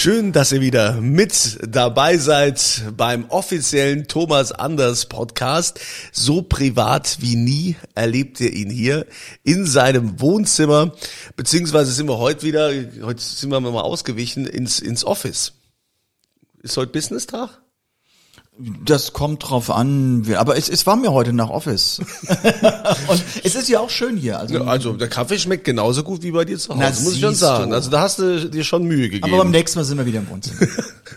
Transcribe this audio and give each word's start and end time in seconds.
Schön, 0.00 0.30
dass 0.30 0.52
ihr 0.52 0.60
wieder 0.60 1.00
mit 1.00 1.58
dabei 1.66 2.18
seid 2.18 2.84
beim 2.96 3.24
offiziellen 3.30 4.06
Thomas 4.06 4.52
Anders 4.52 5.06
Podcast. 5.06 5.80
So 6.12 6.40
privat 6.40 7.16
wie 7.20 7.34
nie 7.34 7.74
erlebt 7.96 8.38
ihr 8.38 8.52
ihn 8.52 8.70
hier 8.70 9.06
in 9.42 9.66
seinem 9.66 10.20
Wohnzimmer. 10.20 10.94
Beziehungsweise 11.34 11.90
sind 11.90 12.08
wir 12.08 12.18
heute 12.18 12.44
wieder, 12.44 12.70
heute 13.02 13.20
sind 13.20 13.50
wir 13.50 13.60
mal 13.60 13.80
ausgewichen 13.80 14.46
ins, 14.46 14.78
ins 14.78 15.04
Office. 15.04 15.54
Ist 16.62 16.76
heute 16.76 16.92
Business-Tag? 16.92 17.60
Das 18.84 19.12
kommt 19.12 19.48
drauf 19.48 19.70
an, 19.70 20.26
aber 20.36 20.56
es, 20.56 20.68
es 20.68 20.84
war 20.84 20.96
mir 20.96 21.12
heute 21.12 21.32
nach 21.32 21.48
Office. 21.48 22.00
Und 23.06 23.22
es 23.44 23.54
ist 23.54 23.68
ja 23.68 23.78
auch 23.78 23.88
schön 23.90 24.16
hier. 24.16 24.40
Also, 24.40 24.64
Also 24.64 24.94
der 24.94 25.06
Kaffee 25.06 25.38
schmeckt 25.38 25.62
genauso 25.62 26.02
gut 26.02 26.24
wie 26.24 26.32
bei 26.32 26.44
dir 26.44 26.58
zu 26.58 26.70
Hause, 26.70 26.80
Na, 26.80 26.90
muss 27.04 27.14
ich 27.14 27.20
schon 27.20 27.36
sagen. 27.36 27.70
du. 27.70 27.76
Also 27.76 27.88
da 27.88 28.00
hast 28.00 28.18
du 28.18 28.50
dir 28.50 28.64
schon 28.64 28.82
Mühe 28.82 29.10
gegeben. 29.10 29.32
aber 29.32 29.44
beim 29.44 29.52
nächsten 29.52 29.78
Mal 29.78 29.84
sind 29.84 29.96
wir 29.98 30.06
wieder 30.06 30.18
im 30.18 30.28
Wohnzimmer. 30.28 30.58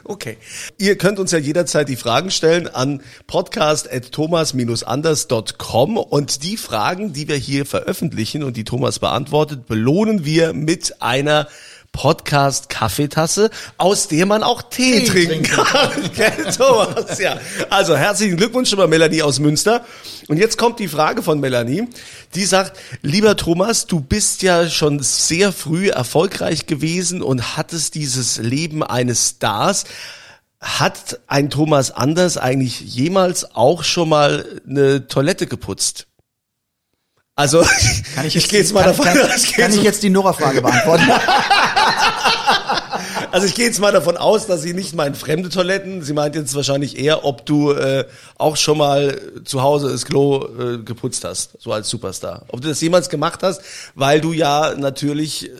Okay. 0.04 0.38
Ihr 0.78 0.98
könnt 0.98 1.20
uns 1.20 1.32
ja 1.32 1.38
jederzeit 1.38 1.88
die 1.88 1.96
Fragen 1.96 2.32
stellen 2.32 2.68
an 2.68 3.02
podcast.thomas-anders.com 3.28 5.98
und 5.98 6.44
die 6.44 6.58
Fragen, 6.58 7.14
die 7.14 7.28
wir 7.28 7.36
hier 7.38 7.66
veröffentlichen 7.66 8.44
und 8.44 8.58
die 8.58 8.64
Thomas 8.64 9.00
beantwortet, 9.00 9.68
belohnen 9.68 10.26
wir 10.26 10.54
mit 10.54 11.02
einer 11.02 11.48
Podcast-Kaffeetasse, 11.92 13.50
aus 13.78 14.08
der 14.08 14.26
man 14.26 14.44
auch 14.44 14.62
Tee, 14.62 15.02
Tee 15.02 15.06
trinken 15.06 15.44
kann. 15.44 15.92
Gell, 16.16 16.52
Thomas? 16.56 17.20
Ja. 17.20 17.40
Also 17.70 17.96
herzlichen 17.96 18.38
Glückwunsch 18.38 18.70
schon 18.70 18.80
mal 18.80 18.88
Melanie 18.88 19.22
aus 19.22 19.40
Münster. 19.40 19.86
Und 20.28 20.38
jetzt 20.38 20.58
kommt 20.58 20.80
die 20.80 20.88
Frage 20.88 21.22
von 21.22 21.40
Melanie. 21.40 21.88
Die 22.36 22.46
sagt, 22.46 22.80
lieber 23.02 23.36
Thomas, 23.36 23.86
du 23.86 24.00
bist 24.00 24.42
ja 24.42 24.70
schon 24.70 25.00
sehr 25.02 25.52
früh 25.52 25.90
erfolgreich 25.90 26.66
gewesen 26.66 27.22
und 27.22 27.58
hattest 27.58 27.96
dieses 27.96 28.38
Leben 28.38 28.84
eines 28.84 29.30
Stars. 29.30 29.84
Hat 30.62 31.20
ein 31.28 31.50
Thomas 31.50 31.92
Anders 31.92 32.38
eigentlich 32.38 32.82
jemals 32.82 33.56
auch 33.56 33.84
schon 33.84 34.10
mal 34.10 34.62
eine 34.68 35.08
Toilette 35.08 35.48
geputzt? 35.48 36.08
Also, 37.42 37.62
Kann 38.16 38.28
ich 38.28 38.36
ich 38.36 38.44
jetzt, 38.44 38.50
gehe 38.52 38.60
jetzt 38.60 38.72
mal 38.72 38.82
kann, 38.82 38.90
davon 38.92 39.06
kann, 39.06 39.18
aus, 39.32 39.44
ich 39.44 39.54
kann 39.54 39.72
jetzt 39.72 39.78
ich 39.78 39.84
jetzt 39.84 40.04
die 40.04 40.12
Nora-Frage 40.12 40.62
beantworten? 40.62 41.10
Also 43.32 43.48
ich 43.48 43.56
gehe 43.56 43.66
jetzt 43.66 43.80
mal 43.80 43.92
davon 43.92 44.16
aus, 44.16 44.46
dass 44.46 44.62
sie 44.62 44.76
nicht 44.76 44.94
meint 44.94 45.18
fremde 45.18 45.50
Toiletten. 45.50 46.04
Sie 46.04 46.14
meint 46.14 46.36
jetzt 46.36 46.54
wahrscheinlich 46.54 47.00
eher, 47.00 47.26
ob 47.26 47.44
du 47.48 47.72
äh, 47.72 48.06
auch 48.38 48.58
schon 48.58 48.78
mal 48.78 49.20
zu 49.44 49.64
Hause 49.64 49.90
das 49.90 50.06
Klo 50.06 50.46
äh, 50.60 50.78
geputzt 50.80 51.24
hast, 51.24 51.52
so 51.60 51.72
als 51.72 51.90
Superstar. 51.90 52.44
Ob 52.50 52.62
du 52.62 52.68
das 52.68 52.80
jemals 52.80 53.10
gemacht 53.10 53.42
hast, 53.42 53.62
weil 53.96 54.22
du 54.22 54.34
ja 54.34 54.76
natürlich 54.78 55.50
äh, 55.50 55.52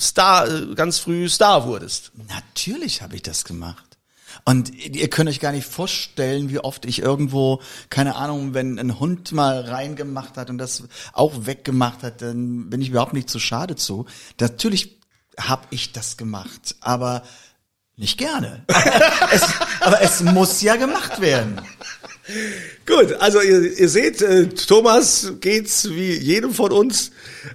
Star, 0.00 0.48
äh, 0.48 0.74
ganz 0.74 0.98
früh 0.98 1.28
Star 1.28 1.66
wurdest. 1.68 2.10
Natürlich 2.30 3.00
habe 3.00 3.14
ich 3.14 3.22
das 3.22 3.44
gemacht. 3.44 3.91
Und 4.44 4.74
ihr 4.74 5.08
könnt 5.08 5.28
euch 5.28 5.38
gar 5.38 5.52
nicht 5.52 5.66
vorstellen, 5.66 6.50
wie 6.50 6.58
oft 6.58 6.84
ich 6.84 7.00
irgendwo, 7.00 7.60
keine 7.90 8.16
Ahnung, 8.16 8.54
wenn 8.54 8.78
ein 8.78 8.98
Hund 8.98 9.32
mal 9.32 9.60
reingemacht 9.60 10.36
hat 10.36 10.50
und 10.50 10.58
das 10.58 10.84
auch 11.12 11.46
weggemacht 11.46 12.02
hat, 12.02 12.22
dann 12.22 12.68
bin 12.68 12.82
ich 12.82 12.88
überhaupt 12.88 13.12
nicht 13.12 13.30
zu 13.30 13.38
schade 13.38 13.76
zu. 13.76 14.06
Natürlich 14.40 14.98
habe 15.38 15.66
ich 15.70 15.92
das 15.92 16.16
gemacht, 16.16 16.74
aber 16.80 17.22
nicht 17.96 18.18
gerne. 18.18 18.64
es, 19.32 19.42
aber 19.80 20.02
es 20.02 20.22
muss 20.22 20.60
ja 20.60 20.76
gemacht 20.76 21.20
werden. 21.20 21.60
Gut, 22.86 23.12
also 23.14 23.40
ihr, 23.40 23.78
ihr 23.78 23.88
seht, 23.88 24.22
äh, 24.22 24.48
Thomas 24.48 25.34
geht's 25.40 25.90
wie 25.90 26.16
jedem 26.16 26.52
von 26.52 26.72
uns 26.72 27.10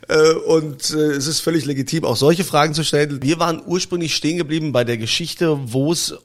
äh, 0.07 0.31
und 0.31 0.91
äh, 0.91 1.11
es 1.11 1.27
ist 1.27 1.39
völlig 1.39 1.65
legitim, 1.65 2.03
auch 2.03 2.17
solche 2.17 2.43
Fragen 2.43 2.73
zu 2.73 2.83
stellen. 2.83 3.21
Wir 3.21 3.39
waren 3.39 3.61
ursprünglich 3.65 4.15
stehen 4.15 4.37
geblieben 4.37 4.73
bei 4.73 4.83
der 4.83 4.97
Geschichte, 4.97 5.57
wo 5.71 5.91
es 5.91 6.15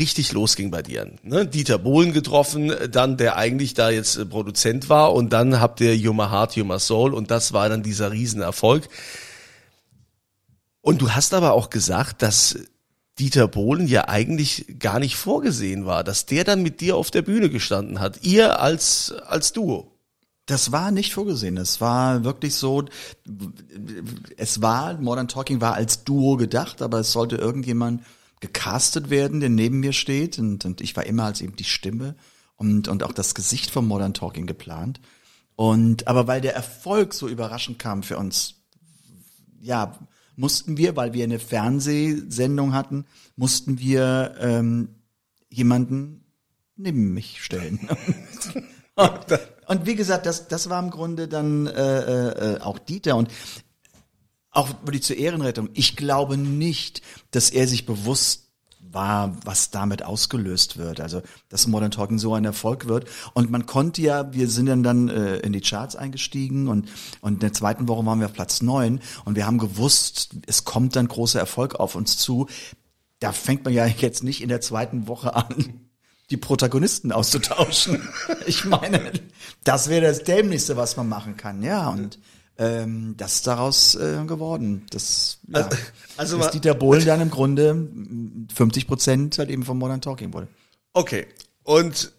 richtig 0.00 0.32
losging 0.32 0.72
bei 0.72 0.82
dir. 0.82 1.12
Ne? 1.22 1.46
Dieter 1.46 1.78
Bohlen 1.78 2.12
getroffen, 2.12 2.72
dann 2.90 3.16
der 3.16 3.36
eigentlich 3.36 3.74
da 3.74 3.90
jetzt 3.90 4.16
äh, 4.16 4.26
Produzent 4.26 4.88
war 4.88 5.12
und 5.12 5.32
dann 5.32 5.60
habt 5.60 5.80
ihr 5.80 5.94
You 5.94 6.12
My 6.12 6.24
Heart, 6.24 6.56
You 6.56 6.64
My 6.64 6.80
Soul 6.80 7.14
und 7.14 7.30
das 7.30 7.52
war 7.52 7.68
dann 7.68 7.84
dieser 7.84 8.10
Riesenerfolg. 8.10 8.88
Und 10.80 11.02
du 11.02 11.10
hast 11.10 11.34
aber 11.34 11.52
auch 11.52 11.70
gesagt, 11.70 12.22
dass 12.22 12.58
Dieter 13.18 13.48
Bohlen 13.48 13.86
ja 13.86 14.08
eigentlich 14.08 14.78
gar 14.78 14.98
nicht 14.98 15.16
vorgesehen 15.16 15.84
war, 15.84 16.02
dass 16.02 16.24
der 16.24 16.44
dann 16.44 16.62
mit 16.62 16.80
dir 16.80 16.96
auf 16.96 17.10
der 17.10 17.22
Bühne 17.22 17.50
gestanden 17.50 18.00
hat. 18.00 18.24
Ihr 18.24 18.60
als, 18.60 19.12
als 19.26 19.52
Duo. 19.52 19.92
Das 20.46 20.72
war 20.72 20.90
nicht 20.90 21.12
vorgesehen. 21.12 21.58
Es 21.58 21.80
war 21.80 22.24
wirklich 22.24 22.54
so, 22.54 22.86
es 24.36 24.62
war, 24.62 24.94
Modern 24.94 25.28
Talking 25.28 25.60
war 25.60 25.74
als 25.74 26.02
Duo 26.02 26.36
gedacht, 26.38 26.80
aber 26.80 27.00
es 27.00 27.12
sollte 27.12 27.36
irgendjemand 27.36 28.02
gecastet 28.40 29.10
werden, 29.10 29.40
der 29.40 29.50
neben 29.50 29.80
mir 29.80 29.92
steht 29.92 30.38
und, 30.38 30.64
und 30.64 30.80
ich 30.80 30.96
war 30.96 31.06
immer 31.06 31.24
als 31.24 31.40
eben 31.40 31.56
die 31.56 31.64
Stimme 31.64 32.16
und, 32.56 32.88
und 32.88 33.02
auch 33.02 33.12
das 33.12 33.34
Gesicht 33.34 33.70
von 33.70 33.86
Modern 33.86 34.14
Talking 34.14 34.46
geplant. 34.46 35.00
Und, 35.56 36.08
aber 36.08 36.26
weil 36.26 36.40
der 36.40 36.54
Erfolg 36.54 37.12
so 37.12 37.28
überraschend 37.28 37.78
kam 37.78 38.02
für 38.02 38.16
uns, 38.16 38.54
ja, 39.60 39.98
mussten 40.36 40.78
wir, 40.78 40.96
weil 40.96 41.12
wir 41.12 41.24
eine 41.24 41.38
Fernsehsendung 41.38 42.72
hatten, 42.72 43.04
mussten 43.36 43.78
wir 43.78 44.36
ähm, 44.40 44.94
jemanden 45.50 46.24
neben 46.76 47.12
mich 47.12 47.44
stellen. 47.44 47.88
und, 48.94 49.38
und 49.66 49.86
wie 49.86 49.96
gesagt, 49.96 50.24
das, 50.24 50.48
das 50.48 50.70
war 50.70 50.82
im 50.82 50.90
Grunde 50.90 51.28
dann 51.28 51.66
äh, 51.66 52.54
äh, 52.54 52.60
auch 52.60 52.78
Dieter 52.78 53.16
und 53.16 53.28
auch 54.50 54.68
wirklich 54.84 55.02
zur 55.02 55.16
Ehrenrettung. 55.16 55.70
Ich 55.74 55.96
glaube 55.96 56.36
nicht, 56.36 57.02
dass 57.30 57.50
er 57.50 57.68
sich 57.68 57.86
bewusst 57.86 58.50
war, 58.92 59.36
was 59.44 59.70
damit 59.70 60.02
ausgelöst 60.02 60.76
wird. 60.76 61.00
Also, 61.00 61.22
dass 61.48 61.66
Modern 61.66 61.90
Talking 61.90 62.18
so 62.18 62.34
ein 62.34 62.44
Erfolg 62.44 62.86
wird. 62.86 63.06
Und 63.34 63.50
man 63.50 63.66
konnte 63.66 64.02
ja, 64.02 64.32
wir 64.32 64.48
sind 64.48 64.66
dann, 64.66 64.82
dann 64.82 65.08
äh, 65.08 65.36
in 65.38 65.52
die 65.52 65.60
Charts 65.60 65.96
eingestiegen 65.96 66.68
und, 66.68 66.88
und 67.20 67.34
in 67.34 67.38
der 67.40 67.52
zweiten 67.52 67.88
Woche 67.88 68.04
waren 68.04 68.18
wir 68.18 68.26
auf 68.26 68.32
Platz 68.32 68.62
neun 68.62 69.00
und 69.24 69.36
wir 69.36 69.46
haben 69.46 69.58
gewusst, 69.58 70.30
es 70.46 70.64
kommt 70.64 70.96
dann 70.96 71.08
großer 71.08 71.38
Erfolg 71.38 71.76
auf 71.76 71.94
uns 71.94 72.16
zu. 72.16 72.48
Da 73.20 73.32
fängt 73.32 73.64
man 73.64 73.74
ja 73.74 73.86
jetzt 73.86 74.24
nicht 74.24 74.42
in 74.42 74.48
der 74.48 74.60
zweiten 74.60 75.06
Woche 75.06 75.36
an, 75.36 75.88
die 76.30 76.36
Protagonisten 76.36 77.12
auszutauschen. 77.12 78.08
Ich 78.46 78.64
meine, 78.64 79.12
das 79.64 79.88
wäre 79.88 80.06
das 80.06 80.24
Dämlichste, 80.24 80.76
was 80.76 80.96
man 80.96 81.08
machen 81.08 81.36
kann, 81.36 81.62
ja. 81.62 81.88
Und 81.88 82.18
ähm, 82.60 83.14
das 83.16 83.36
ist 83.36 83.46
daraus 83.46 83.94
äh, 83.96 84.22
geworden. 84.26 84.86
Das, 84.90 85.38
ja, 85.48 85.62
Also- 85.64 85.76
also 86.18 86.38
dass 86.38 86.50
Dieter 86.50 86.74
Bohlen 86.74 87.04
dann 87.06 87.20
im 87.22 87.30
Grunde 87.30 87.72
mm, 87.74 88.48
50 88.54 88.86
Prozent 88.86 89.38
halt 89.38 89.48
eben 89.50 89.64
von 89.64 89.78
Modern 89.78 90.00
Talking 90.02 90.32
wurde. 90.34 90.46
Okay. 90.92 91.26
Und 91.64 92.12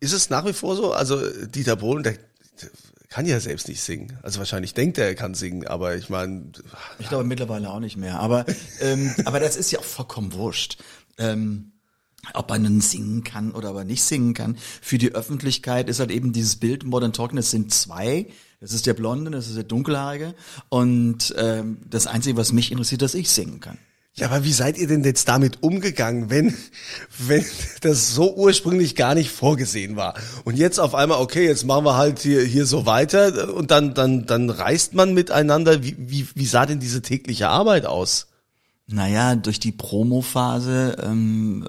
ist 0.00 0.12
es 0.12 0.28
nach 0.28 0.44
wie 0.44 0.52
vor 0.52 0.74
so? 0.74 0.92
Also 0.92 1.20
Dieter 1.46 1.76
Bohlen, 1.76 2.02
der, 2.02 2.14
der 2.14 2.70
kann 3.08 3.26
ja 3.26 3.38
selbst 3.38 3.68
nicht 3.68 3.80
singen. 3.82 4.18
Also 4.22 4.40
wahrscheinlich 4.40 4.74
denkt 4.74 4.98
er, 4.98 5.06
er 5.06 5.14
kann 5.14 5.34
singen, 5.34 5.66
aber 5.66 5.94
ich 5.96 6.08
meine, 6.10 6.50
Ich 6.98 7.08
glaube 7.08 7.24
mittlerweile 7.24 7.70
auch 7.70 7.80
nicht 7.80 7.96
mehr. 7.96 8.18
Aber, 8.18 8.46
ähm, 8.80 9.14
aber 9.24 9.38
das 9.38 9.56
ist 9.56 9.70
ja 9.70 9.78
auch 9.78 9.84
vollkommen 9.84 10.32
wurscht. 10.32 10.78
Ähm, 11.16 11.72
ob 12.34 12.50
man 12.50 12.62
nun 12.62 12.80
singen 12.80 13.22
kann 13.24 13.52
oder 13.52 13.68
aber 13.70 13.84
nicht 13.84 14.02
singen 14.02 14.34
kann. 14.34 14.56
Für 14.82 14.98
die 14.98 15.14
Öffentlichkeit 15.14 15.88
ist 15.88 16.00
halt 16.00 16.10
eben 16.10 16.32
dieses 16.32 16.56
Bild 16.56 16.84
Modern 16.84 17.12
Talking, 17.12 17.36
das 17.36 17.50
sind 17.50 17.72
zwei. 17.72 18.26
Das 18.60 18.74
ist 18.74 18.86
der 18.86 18.94
Blonde, 18.94 19.30
das 19.30 19.48
ist 19.48 19.56
der 19.56 19.64
Dunkelhaarige. 19.64 20.34
Und 20.68 21.34
ähm, 21.38 21.78
das 21.88 22.06
Einzige, 22.06 22.36
was 22.36 22.52
mich 22.52 22.70
interessiert, 22.70 23.00
dass 23.00 23.14
ich 23.14 23.30
singen 23.30 23.60
kann. 23.60 23.78
Ja, 24.14 24.26
aber 24.26 24.44
wie 24.44 24.52
seid 24.52 24.76
ihr 24.76 24.86
denn 24.86 25.02
jetzt 25.02 25.28
damit 25.28 25.62
umgegangen, 25.62 26.28
wenn, 26.28 26.54
wenn 27.18 27.44
das 27.80 28.12
so 28.14 28.34
ursprünglich 28.34 28.96
gar 28.96 29.14
nicht 29.14 29.30
vorgesehen 29.30 29.96
war? 29.96 30.14
Und 30.44 30.58
jetzt 30.58 30.78
auf 30.78 30.94
einmal, 30.94 31.20
okay, 31.20 31.46
jetzt 31.46 31.64
machen 31.64 31.86
wir 31.86 31.96
halt 31.96 32.18
hier, 32.18 32.42
hier 32.42 32.66
so 32.66 32.84
weiter 32.84 33.54
und 33.54 33.70
dann, 33.70 33.94
dann, 33.94 34.26
dann 34.26 34.50
reist 34.50 34.92
man 34.94 35.14
miteinander. 35.14 35.82
Wie, 35.82 35.96
wie, 35.98 36.26
wie 36.34 36.46
sah 36.46 36.66
denn 36.66 36.80
diese 36.80 37.00
tägliche 37.00 37.48
Arbeit 37.48 37.86
aus? 37.86 38.26
Naja, 38.86 39.36
durch 39.36 39.60
die 39.60 39.72
Promo-Phase 39.72 40.96
ähm, 41.02 41.66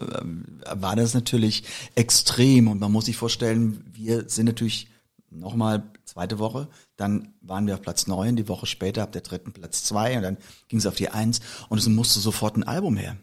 äh, 0.65 0.81
war 0.81 0.95
das 0.97 1.13
natürlich 1.13 1.63
extrem 1.95 2.67
und 2.67 2.81
man 2.81 2.91
muss 2.91 3.05
sich 3.05 3.15
vorstellen, 3.15 3.85
wir 3.93 4.27
sind 4.27 4.47
natürlich 4.47 4.90
nochmal 5.31 5.91
zweite 6.05 6.39
Woche, 6.39 6.67
dann 6.97 7.33
waren 7.41 7.65
wir 7.65 7.73
auf 7.73 7.81
Platz 7.81 8.07
neun, 8.07 8.35
die 8.35 8.47
Woche 8.47 8.65
später 8.65 9.03
ab 9.03 9.11
der 9.11 9.21
dritten 9.21 9.53
Platz 9.53 9.83
zwei 9.83 10.17
und 10.17 10.23
dann 10.23 10.37
ging 10.67 10.79
es 10.79 10.85
auf 10.85 10.95
die 10.95 11.09
eins 11.09 11.39
und 11.69 11.77
es 11.77 11.87
musste 11.87 12.19
sofort 12.19 12.57
ein 12.57 12.63
Album 12.63 12.97
her. 12.97 13.17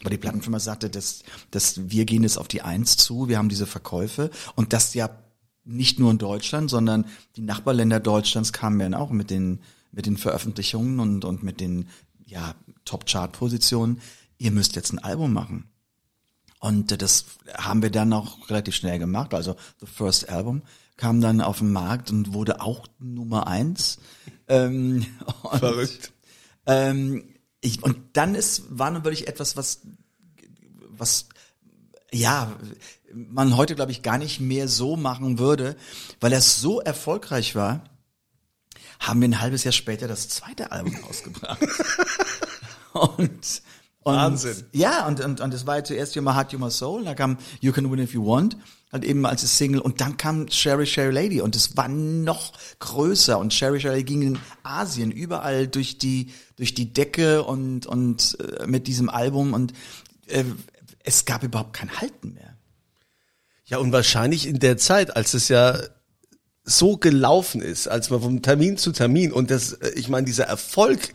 Aber 0.00 0.10
die 0.10 0.18
Plattenfirma 0.18 0.60
sagte, 0.60 0.90
dass, 0.90 1.22
dass 1.50 1.90
wir 1.90 2.04
gehen 2.04 2.22
jetzt 2.22 2.38
auf 2.38 2.48
die 2.48 2.62
eins 2.62 2.96
zu, 2.96 3.28
wir 3.28 3.38
haben 3.38 3.48
diese 3.48 3.66
Verkäufe 3.66 4.30
und 4.54 4.72
das 4.72 4.94
ja 4.94 5.10
nicht 5.64 5.98
nur 5.98 6.10
in 6.10 6.18
Deutschland, 6.18 6.70
sondern 6.70 7.06
die 7.36 7.42
Nachbarländer 7.42 8.00
Deutschlands 8.00 8.52
kamen 8.52 8.80
ja 8.80 8.98
auch 8.98 9.10
mit 9.10 9.30
den 9.30 9.60
mit 9.92 10.06
den 10.06 10.16
Veröffentlichungen 10.16 11.00
und 11.00 11.24
und 11.24 11.42
mit 11.42 11.60
den 11.60 11.88
ja 12.26 12.54
Top-Chart-Positionen. 12.84 14.00
Ihr 14.38 14.50
müsst 14.50 14.76
jetzt 14.76 14.92
ein 14.92 14.98
Album 14.98 15.32
machen. 15.32 15.70
Und 16.60 17.00
das 17.02 17.26
haben 17.54 17.82
wir 17.82 17.90
dann 17.90 18.12
auch 18.12 18.48
relativ 18.50 18.74
schnell 18.74 18.98
gemacht. 18.98 19.34
Also 19.34 19.54
The 19.80 19.86
First 19.86 20.28
Album 20.28 20.62
kam 20.96 21.20
dann 21.20 21.40
auf 21.40 21.58
den 21.58 21.72
Markt 21.72 22.10
und 22.10 22.32
wurde 22.32 22.60
auch 22.60 22.86
Nummer 22.98 23.46
eins. 23.46 23.98
Ähm, 24.48 25.06
und, 25.42 25.58
Verrückt. 25.58 26.12
Ähm, 26.66 27.34
ich, 27.60 27.82
und 27.82 27.96
dann 28.12 28.34
ist, 28.34 28.64
war 28.68 28.90
nun 28.90 29.04
wirklich 29.04 29.26
etwas, 29.26 29.56
was, 29.56 29.80
was, 30.88 31.28
ja, 32.12 32.52
man 33.12 33.56
heute, 33.56 33.74
glaube 33.74 33.92
ich, 33.92 34.02
gar 34.02 34.18
nicht 34.18 34.40
mehr 34.40 34.68
so 34.68 34.96
machen 34.96 35.38
würde, 35.38 35.76
weil 36.20 36.32
er 36.32 36.40
so 36.40 36.80
erfolgreich 36.80 37.54
war, 37.54 37.84
haben 39.00 39.20
wir 39.20 39.28
ein 39.28 39.40
halbes 39.40 39.64
Jahr 39.64 39.72
später 39.72 40.08
das 40.08 40.28
zweite 40.28 40.72
Album 40.72 40.96
rausgebracht. 40.96 41.60
und, 42.92 43.62
und 44.04 44.14
Wahnsinn. 44.14 44.64
Ja, 44.72 45.06
und, 45.06 45.20
und, 45.20 45.40
und 45.40 45.54
es 45.54 45.66
war 45.66 45.78
ja 45.78 45.84
zuerst 45.84 46.14
You 46.14 46.22
My 46.22 46.32
Heart, 46.32 46.52
You 46.52 46.58
My 46.58 46.70
Soul, 46.70 47.04
da 47.04 47.14
kam 47.14 47.38
You 47.60 47.72
Can 47.72 47.90
Win 47.90 47.98
If 47.98 48.14
You 48.14 48.24
Want, 48.24 48.56
halt 48.92 49.04
eben 49.04 49.26
als 49.26 49.58
Single, 49.58 49.80
und 49.80 50.00
dann 50.00 50.16
kam 50.16 50.48
Sherry 50.48 50.86
Sherry 50.86 51.12
Lady, 51.12 51.40
und 51.40 51.56
es 51.56 51.76
war 51.76 51.88
noch 51.88 52.52
größer, 52.78 53.38
und 53.38 53.52
Sherry 53.52 53.80
Sherry 53.80 53.96
Lady 53.96 54.04
ging 54.04 54.22
in 54.22 54.38
Asien 54.62 55.10
überall 55.10 55.66
durch 55.66 55.98
die, 55.98 56.32
durch 56.56 56.74
die 56.74 56.92
Decke 56.92 57.42
und, 57.42 57.86
und 57.86 58.38
äh, 58.40 58.66
mit 58.66 58.86
diesem 58.86 59.08
Album, 59.08 59.54
und 59.54 59.72
äh, 60.26 60.44
es 61.02 61.24
gab 61.24 61.42
überhaupt 61.42 61.72
kein 61.72 62.00
Halten 62.00 62.34
mehr. 62.34 62.56
Ja, 63.64 63.78
und 63.78 63.92
wahrscheinlich 63.92 64.46
in 64.46 64.58
der 64.58 64.76
Zeit, 64.76 65.16
als 65.16 65.32
es 65.32 65.48
ja 65.48 65.78
so 66.62 66.96
gelaufen 66.96 67.62
ist, 67.62 67.88
als 67.88 68.10
man 68.10 68.20
vom 68.20 68.42
Termin 68.42 68.76
zu 68.76 68.92
Termin 68.92 69.32
und 69.32 69.50
das, 69.50 69.72
äh, 69.72 69.90
ich 69.96 70.08
meine, 70.08 70.26
dieser 70.26 70.44
Erfolg 70.44 71.12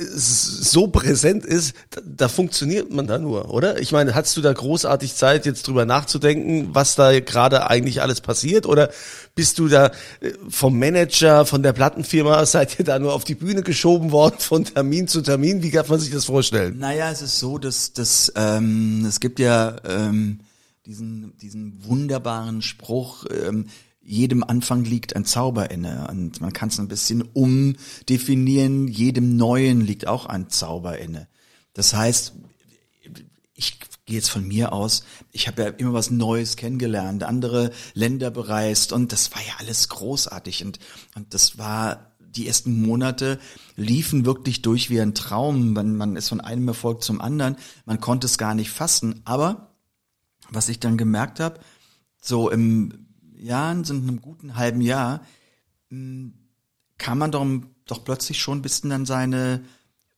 so 0.00 0.86
präsent 0.86 1.44
ist, 1.44 1.74
da, 1.90 2.00
da 2.04 2.28
funktioniert 2.28 2.92
man 2.92 3.08
da 3.08 3.18
nur, 3.18 3.52
oder? 3.52 3.80
Ich 3.80 3.90
meine, 3.90 4.14
hast 4.14 4.36
du 4.36 4.40
da 4.40 4.52
großartig 4.52 5.14
Zeit, 5.14 5.44
jetzt 5.44 5.66
drüber 5.66 5.86
nachzudenken, 5.86 6.68
was 6.72 6.94
da 6.94 7.18
gerade 7.18 7.68
eigentlich 7.68 8.00
alles 8.00 8.20
passiert? 8.20 8.66
Oder 8.66 8.90
bist 9.34 9.58
du 9.58 9.66
da 9.66 9.86
äh, 10.20 10.32
vom 10.48 10.78
Manager, 10.78 11.44
von 11.46 11.64
der 11.64 11.72
Plattenfirma, 11.72 12.46
seid 12.46 12.78
ihr 12.78 12.84
da 12.84 12.98
nur 13.00 13.12
auf 13.12 13.24
die 13.24 13.34
Bühne 13.34 13.62
geschoben 13.62 14.12
worden, 14.12 14.36
von 14.38 14.64
Termin 14.64 15.08
zu 15.08 15.20
Termin? 15.20 15.62
Wie 15.64 15.70
kann 15.70 15.86
man 15.88 15.98
sich 15.98 16.12
das 16.12 16.26
vorstellen? 16.26 16.78
Naja, 16.78 17.10
es 17.10 17.20
ist 17.20 17.40
so, 17.40 17.58
dass, 17.58 17.92
dass 17.92 18.32
ähm, 18.36 19.04
es 19.04 19.18
gibt 19.18 19.40
ja 19.40 19.76
ähm, 19.84 20.40
diesen, 20.86 21.36
diesen 21.38 21.84
wunderbaren 21.84 22.62
Spruch, 22.62 23.26
ähm, 23.30 23.66
jedem 24.08 24.42
Anfang 24.42 24.84
liegt 24.84 25.14
ein 25.14 25.26
Zauber 25.26 25.70
inne. 25.70 26.08
Und 26.10 26.40
man 26.40 26.52
kann 26.52 26.70
es 26.70 26.80
ein 26.80 26.88
bisschen 26.88 27.22
umdefinieren, 27.22 28.88
jedem 28.88 29.36
Neuen 29.36 29.82
liegt 29.82 30.06
auch 30.06 30.26
ein 30.26 30.48
Zauber 30.48 30.98
inne. 30.98 31.28
Das 31.74 31.94
heißt, 31.94 32.32
ich 33.54 33.78
gehe 34.06 34.16
jetzt 34.16 34.30
von 34.30 34.48
mir 34.48 34.72
aus, 34.72 35.04
ich 35.30 35.46
habe 35.46 35.62
ja 35.62 35.68
immer 35.68 35.92
was 35.92 36.10
Neues 36.10 36.56
kennengelernt, 36.56 37.22
andere 37.22 37.70
Länder 37.92 38.30
bereist 38.30 38.92
und 38.92 39.12
das 39.12 39.32
war 39.34 39.42
ja 39.42 39.52
alles 39.58 39.90
großartig 39.90 40.64
und, 40.64 40.78
und 41.14 41.34
das 41.34 41.58
war 41.58 42.12
die 42.18 42.46
ersten 42.46 42.80
Monate 42.80 43.38
liefen 43.76 44.24
wirklich 44.24 44.62
durch 44.62 44.90
wie 44.90 45.00
ein 45.00 45.14
Traum. 45.14 45.72
Man, 45.72 45.96
man 45.96 46.16
ist 46.16 46.28
von 46.28 46.40
einem 46.40 46.68
Erfolg 46.68 47.02
zum 47.02 47.20
anderen. 47.20 47.56
Man 47.84 48.00
konnte 48.00 48.26
es 48.26 48.38
gar 48.38 48.54
nicht 48.54 48.70
fassen. 48.70 49.22
Aber 49.24 49.74
was 50.50 50.68
ich 50.68 50.78
dann 50.78 50.98
gemerkt 50.98 51.40
habe, 51.40 51.58
so 52.20 52.50
im 52.50 53.07
Jahren, 53.38 53.84
sind 53.84 54.02
einem 54.02 54.20
guten 54.20 54.56
halben 54.56 54.80
Jahr, 54.80 55.24
mh, 55.90 56.32
kam 56.98 57.18
man 57.18 57.32
doch, 57.32 57.46
doch 57.86 58.04
plötzlich 58.04 58.40
schon 58.40 58.58
ein 58.58 58.62
bisschen 58.62 58.92
an 58.92 59.06
seine 59.06 59.64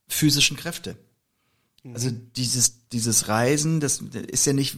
physischen 0.08 0.56
Kräfte. 0.56 0.96
Also 1.94 2.10
dieses, 2.10 2.88
dieses 2.88 3.28
Reisen, 3.28 3.80
das 3.80 4.00
ist 4.00 4.44
ja 4.44 4.52
nicht, 4.52 4.76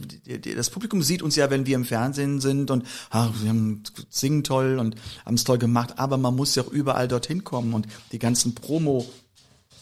das 0.55 0.69
Publikum 0.69 1.01
sieht 1.03 1.21
uns 1.21 1.35
ja, 1.35 1.49
wenn 1.49 1.65
wir 1.65 1.75
im 1.75 1.83
Fernsehen 1.83 2.39
sind 2.39 2.71
und 2.71 2.87
ach, 3.09 3.33
wir 3.41 3.49
haben, 3.49 3.83
singen 4.09 4.45
toll 4.45 4.79
und 4.79 4.95
haben 5.25 5.33
es 5.33 5.43
toll 5.43 5.57
gemacht, 5.57 5.99
aber 5.99 6.17
man 6.17 6.33
muss 6.33 6.55
ja 6.55 6.63
auch 6.63 6.71
überall 6.71 7.09
dorthin 7.09 7.43
kommen 7.43 7.73
und 7.73 7.87
die 8.13 8.19
ganzen 8.19 8.55
Promo, 8.55 9.05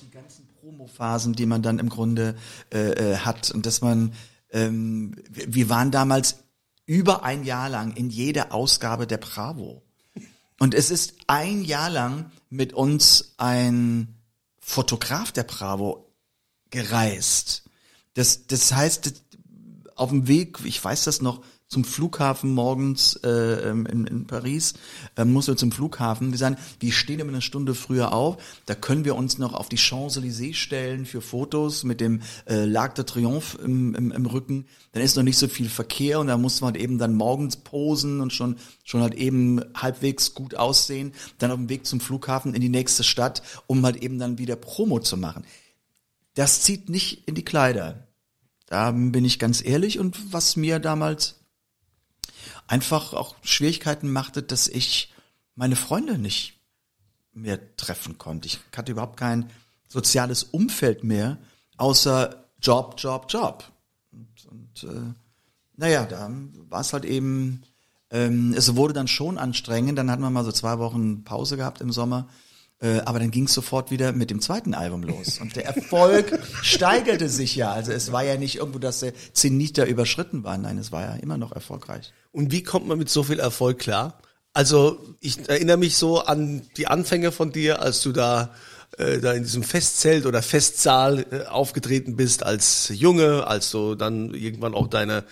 die 0.02 0.10
ganzen 0.10 0.48
Promo-Phasen, 0.62 1.34
die 1.34 1.46
man 1.46 1.62
dann 1.62 1.78
im 1.78 1.90
Grunde 1.90 2.36
äh, 2.74 3.12
äh, 3.12 3.18
hat 3.18 3.52
und 3.52 3.68
dass 3.68 3.82
man, 3.82 4.14
ähm, 4.50 5.16
wir 5.30 5.70
waren 5.70 5.92
damals 5.92 6.38
über 6.92 7.24
ein 7.24 7.46
Jahr 7.46 7.70
lang 7.70 7.96
in 7.96 8.10
jeder 8.10 8.52
Ausgabe 8.52 9.08
der 9.08 9.18
Bravo. 9.18 9.82
Und 10.60 10.74
es 10.74 10.92
ist 10.92 11.14
ein 11.26 11.64
Jahr 11.64 11.90
lang 11.90 12.34
mit 12.50 12.74
uns 12.74 13.34
ein 13.38 14.14
Fotograf 14.60 15.32
der 15.32 15.44
Bravo 15.44 16.14
gereist. 16.70 17.64
Das, 18.16 18.46
das 18.46 18.74
heißt, 18.74 19.24
auf 19.96 20.10
dem 20.10 20.28
Weg, 20.28 20.58
ich 20.66 20.84
weiß 20.84 21.06
das 21.06 21.22
noch, 21.22 21.46
zum 21.72 21.86
Flughafen 21.86 22.54
morgens 22.54 23.16
äh, 23.24 23.70
in, 23.70 23.86
in 24.06 24.28
Paris, 24.28 24.74
äh, 25.16 25.24
muss 25.24 25.48
wir 25.48 25.56
zum 25.56 25.72
Flughafen. 25.72 26.32
Wir 26.32 26.38
sagen, 26.38 26.58
wir 26.82 26.92
stehen 26.92 27.22
immer 27.22 27.32
eine 27.32 27.42
Stunde 27.42 27.76
früher 27.76 28.12
auf, 28.12 28.44
da 28.66 28.76
können 28.76 29.06
wir 29.06 29.16
uns 29.16 29.38
noch 29.38 29.54
auf 29.54 29.70
die 29.70 29.78
Champs-Élysées 29.78 30.56
stellen 30.56 31.06
für 31.06 31.22
Fotos 31.22 31.86
mit 31.86 32.02
dem 32.02 32.24
äh, 32.46 32.66
L'arc 32.66 32.96
de 32.96 33.06
Triomphe 33.06 33.58
im, 33.60 33.96
im, 33.96 34.12
im 34.12 34.26
Rücken. 34.26 34.66
Dann 34.92 35.02
ist 35.02 35.16
noch 35.16 35.24
nicht 35.24 35.38
so 35.38 35.48
viel 35.48 35.70
Verkehr 35.70 36.20
und 36.20 36.28
da 36.28 36.38
muss 36.38 36.60
man 36.60 36.74
halt 36.74 36.84
eben 36.84 36.98
dann 36.98 37.16
morgens 37.16 37.56
posen 37.56 38.20
und 38.20 38.34
schon, 38.34 38.58
schon 38.84 39.00
halt 39.00 39.16
eben 39.16 39.62
halbwegs 39.74 40.34
gut 40.34 40.56
aussehen, 40.56 41.14
dann 41.38 41.52
auf 41.52 41.58
dem 41.58 41.70
Weg 41.70 41.86
zum 41.86 42.02
Flughafen 42.02 42.54
in 42.54 42.60
die 42.60 42.68
nächste 42.68 43.06
Stadt, 43.06 43.44
um 43.66 43.86
halt 43.86 43.96
eben 44.04 44.20
dann 44.20 44.38
wieder 44.38 44.58
Promo 44.58 45.00
zu 45.00 45.16
machen. 45.16 45.46
Das 46.34 46.64
zieht 46.64 46.90
nicht 46.90 47.30
in 47.30 47.36
die 47.36 47.46
Kleider. 47.46 48.10
Da 48.66 48.92
bin 48.92 49.24
ich 49.24 49.40
ganz 49.40 49.64
ehrlich 49.64 50.00
und 50.00 50.34
was 50.34 50.58
mir 50.58 50.80
damals 50.80 51.41
einfach 52.68 53.14
auch 53.14 53.36
Schwierigkeiten 53.44 54.12
machte, 54.12 54.44
dass 54.44 54.68
ich 54.68 55.14
meine 55.56 55.76
Freunde 55.76 56.18
nicht 56.18 56.60
mehr 57.34 57.76
treffen 57.78 58.18
konnte. 58.18 58.48
Ich 58.48 58.60
hatte 58.76 58.92
überhaupt 58.92 59.18
kein 59.18 59.50
soziales 59.88 60.44
Umfeld 60.44 61.04
mehr, 61.04 61.38
außer 61.78 62.46
Job, 62.62 62.96
Job, 62.98 63.26
Job. 63.30 63.72
Und, 64.12 64.46
und 64.50 64.84
äh, 64.84 65.14
naja, 65.76 66.06
da 66.06 66.30
war 66.70 66.82
es 66.82 66.94
halt 66.94 67.06
eben, 67.06 67.64
ähm, 68.10 68.54
es 68.56 68.76
wurde 68.76 68.94
dann 68.94 69.08
schon 69.08 69.38
anstrengend, 69.38 69.98
dann 69.98 70.12
hatten 70.12 70.22
wir 70.22 70.30
mal 70.30 70.44
so 70.44 70.52
zwei 70.52 70.80
Wochen 70.80 71.24
Pause 71.24 71.58
gehabt 71.58 71.82
im 71.82 71.92
Sommer. 71.92 72.30
Äh, 72.82 73.00
aber 73.02 73.20
dann 73.20 73.32
ging 73.32 73.46
es 73.46 73.54
sofort 73.54 73.92
wieder 73.92 74.12
mit 74.12 74.32
dem 74.32 74.42
zweiten 74.42 74.74
Album 74.74 75.04
los. 75.04 75.40
Und 75.40 75.56
der 75.56 75.66
Erfolg 75.66 76.40
steigerte 76.62 77.30
sich 77.30 77.56
ja. 77.56 77.72
Also 77.72 77.92
es 77.92 78.12
war 78.12 78.24
ja 78.24 78.38
nicht 78.38 78.58
irgendwo, 78.58 78.80
dass 78.80 79.00
der 79.00 79.14
Zenit 79.34 79.78
da 79.78 79.86
überschritten 79.86 80.44
war. 80.44 80.58
Nein, 80.58 80.78
es 80.78 80.92
war 80.92 81.04
ja 81.04 81.14
immer 81.16 81.38
noch 81.38 81.52
erfolgreich. 81.52 82.12
Und 82.32 82.52
wie 82.52 82.64
kommt 82.64 82.88
man 82.88 82.98
mit 82.98 83.10
so 83.10 83.24
viel 83.24 83.40
Erfolg 83.40 83.80
klar? 83.80 84.20
Also 84.54 85.16
ich 85.20 85.48
erinnere 85.48 85.78
mich 85.78 85.96
so 85.96 86.20
an 86.20 86.64
die 86.76 86.88
Anfänge 86.88 87.32
von 87.32 87.52
dir, 87.52 87.82
als 87.82 88.02
du 88.02 88.12
da 88.12 88.54
äh, 88.98 89.20
da 89.20 89.32
in 89.34 89.44
diesem 89.44 89.64
Festzelt 89.64 90.26
oder 90.26 90.42
Festsaal 90.42 91.26
äh, 91.32 91.46
aufgetreten 91.46 92.16
bist 92.18 92.44
als 92.44 92.92
Junge, 92.94 93.48
als 93.48 93.72
du 93.72 93.96
dann 93.96 94.34
irgendwann 94.34 94.74
auch 94.74 94.88
deine 94.88 95.24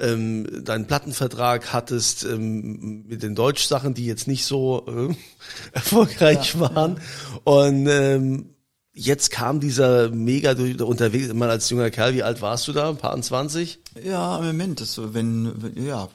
ähm, 0.00 0.64
deinen 0.64 0.86
Plattenvertrag 0.86 1.72
hattest 1.72 2.24
ähm, 2.24 3.04
mit 3.06 3.22
den 3.22 3.34
Deutschsachen, 3.34 3.94
die 3.94 4.06
jetzt 4.06 4.26
nicht 4.28 4.44
so 4.44 4.86
äh, 4.86 5.14
erfolgreich 5.72 6.58
waren. 6.58 7.00
Und 7.44 7.86
ähm, 7.88 8.54
jetzt 8.94 9.30
kam 9.30 9.60
dieser 9.60 10.10
mega 10.10 10.54
durch, 10.54 10.80
unterwegs, 10.80 11.32
mal 11.32 11.50
als 11.50 11.68
junger 11.70 11.90
Kerl, 11.90 12.14
wie 12.14 12.22
alt 12.22 12.42
warst 12.42 12.68
du 12.68 12.72
da? 12.72 12.90
Ein 12.90 12.96
paar 12.96 13.20
20? 13.20 13.80
Ja, 14.04 14.38
im 14.38 14.46
Moment, 14.46 14.80
das, 14.80 14.94
so, 14.94 15.14
wenn, 15.14 15.52
wenn- 15.62 15.86
ja, 15.86 16.08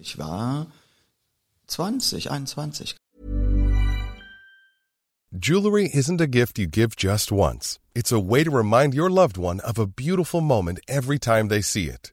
ich 0.00 0.18
war 0.18 0.66
20, 1.68 2.30
21. 2.30 2.96
Jewelry 5.32 5.86
isn't 5.92 6.20
a 6.20 6.26
gift 6.26 6.58
you 6.58 6.66
give 6.66 6.94
just 6.96 7.30
once. 7.30 7.78
It's 7.94 8.12
a 8.12 8.18
way 8.18 8.44
to 8.44 8.50
remind 8.50 8.94
your 8.94 9.10
loved 9.10 9.36
one 9.36 9.60
of 9.60 9.78
a 9.78 9.86
beautiful 9.86 10.40
moment 10.40 10.80
every 10.88 11.18
time 11.18 11.48
they 11.48 11.60
see 11.60 11.88
it. 11.88 12.12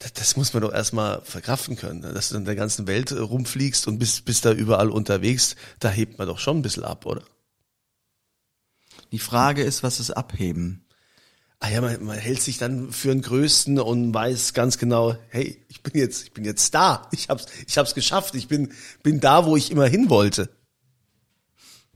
das, 0.00 0.14
das 0.14 0.36
muss 0.36 0.52
man 0.54 0.62
doch 0.62 0.72
erstmal 0.72 1.20
verkraften 1.22 1.76
können, 1.76 2.00
ne? 2.00 2.12
dass 2.12 2.30
du 2.30 2.36
in 2.36 2.46
der 2.46 2.56
ganzen 2.56 2.86
Welt 2.86 3.12
äh, 3.12 3.18
rumfliegst 3.18 3.86
und 3.86 3.98
bist, 3.98 4.24
bist 4.24 4.44
da 4.44 4.52
überall 4.52 4.90
unterwegs, 4.90 5.54
da 5.78 5.90
hebt 5.90 6.18
man 6.18 6.26
doch 6.26 6.38
schon 6.38 6.58
ein 6.58 6.62
bisschen 6.62 6.84
ab, 6.84 7.06
oder? 7.06 7.22
Die 9.12 9.18
Frage 9.18 9.62
ist, 9.62 9.82
was 9.82 10.00
ist 10.00 10.10
abheben? 10.10 10.86
Ah 11.58 11.68
ja, 11.68 11.82
man, 11.82 12.02
man 12.02 12.18
hält 12.18 12.40
sich 12.40 12.56
dann 12.56 12.90
für 12.92 13.08
den 13.08 13.20
Größten 13.20 13.78
und 13.78 14.14
weiß 14.14 14.54
ganz 14.54 14.78
genau, 14.78 15.16
hey, 15.28 15.62
ich 15.68 15.82
bin 15.82 16.00
jetzt, 16.00 16.24
ich 16.24 16.32
bin 16.32 16.46
jetzt 16.46 16.74
da, 16.74 17.06
ich 17.12 17.28
hab's, 17.28 17.46
ich 17.66 17.76
hab's 17.76 17.94
geschafft, 17.94 18.34
ich 18.34 18.48
bin, 18.48 18.72
bin 19.02 19.20
da, 19.20 19.44
wo 19.44 19.56
ich 19.56 19.70
immer 19.70 19.86
hin 19.86 20.08
wollte. 20.08 20.48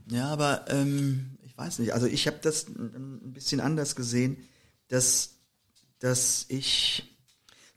Ja, 0.07 0.27
aber 0.27 0.65
ähm, 0.69 1.39
ich 1.41 1.57
weiß 1.57 1.79
nicht. 1.79 1.93
Also 1.93 2.05
ich 2.05 2.27
habe 2.27 2.37
das 2.43 2.67
ein 2.67 3.21
ein 3.25 3.33
bisschen 3.33 3.59
anders 3.59 3.95
gesehen, 3.95 4.37
dass 4.89 5.31
dass 5.97 6.45
ich 6.49 7.14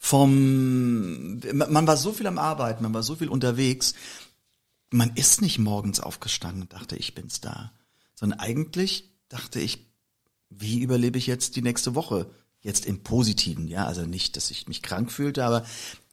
vom 0.09 1.39
man 1.53 1.87
war 1.87 1.99
so 1.99 2.15
viel 2.15 2.27
am 2.27 2.39
Arbeiten, 2.39 2.83
man 2.83 2.95
war 2.95 3.03
so 3.03 3.17
viel 3.17 3.29
unterwegs. 3.29 3.93
Man 4.91 5.13
ist 5.17 5.43
nicht 5.43 5.59
morgens 5.59 6.01
aufgestanden 6.01 6.63
und 6.63 6.73
dachte, 6.73 6.97
ich 6.97 7.15
bin's 7.15 7.43
da, 7.43 7.73
sondern 8.15 8.41
eigentlich 8.41 9.11
dachte 9.29 9.61
ich, 9.61 9.87
wie 10.49 10.81
überlebe 10.81 11.19
ich 11.19 11.27
jetzt 11.27 11.57
die 11.57 11.63
nächste 11.63 11.95
Woche? 11.95 12.31
Jetzt 12.63 12.87
im 12.87 13.03
Positiven, 13.03 13.69
ja, 13.69 13.85
also 13.85 14.07
nicht, 14.07 14.37
dass 14.37 14.51
ich 14.51 14.67
mich 14.67 14.81
krank 14.81 15.13
fühlte, 15.13 15.45
aber 15.45 15.67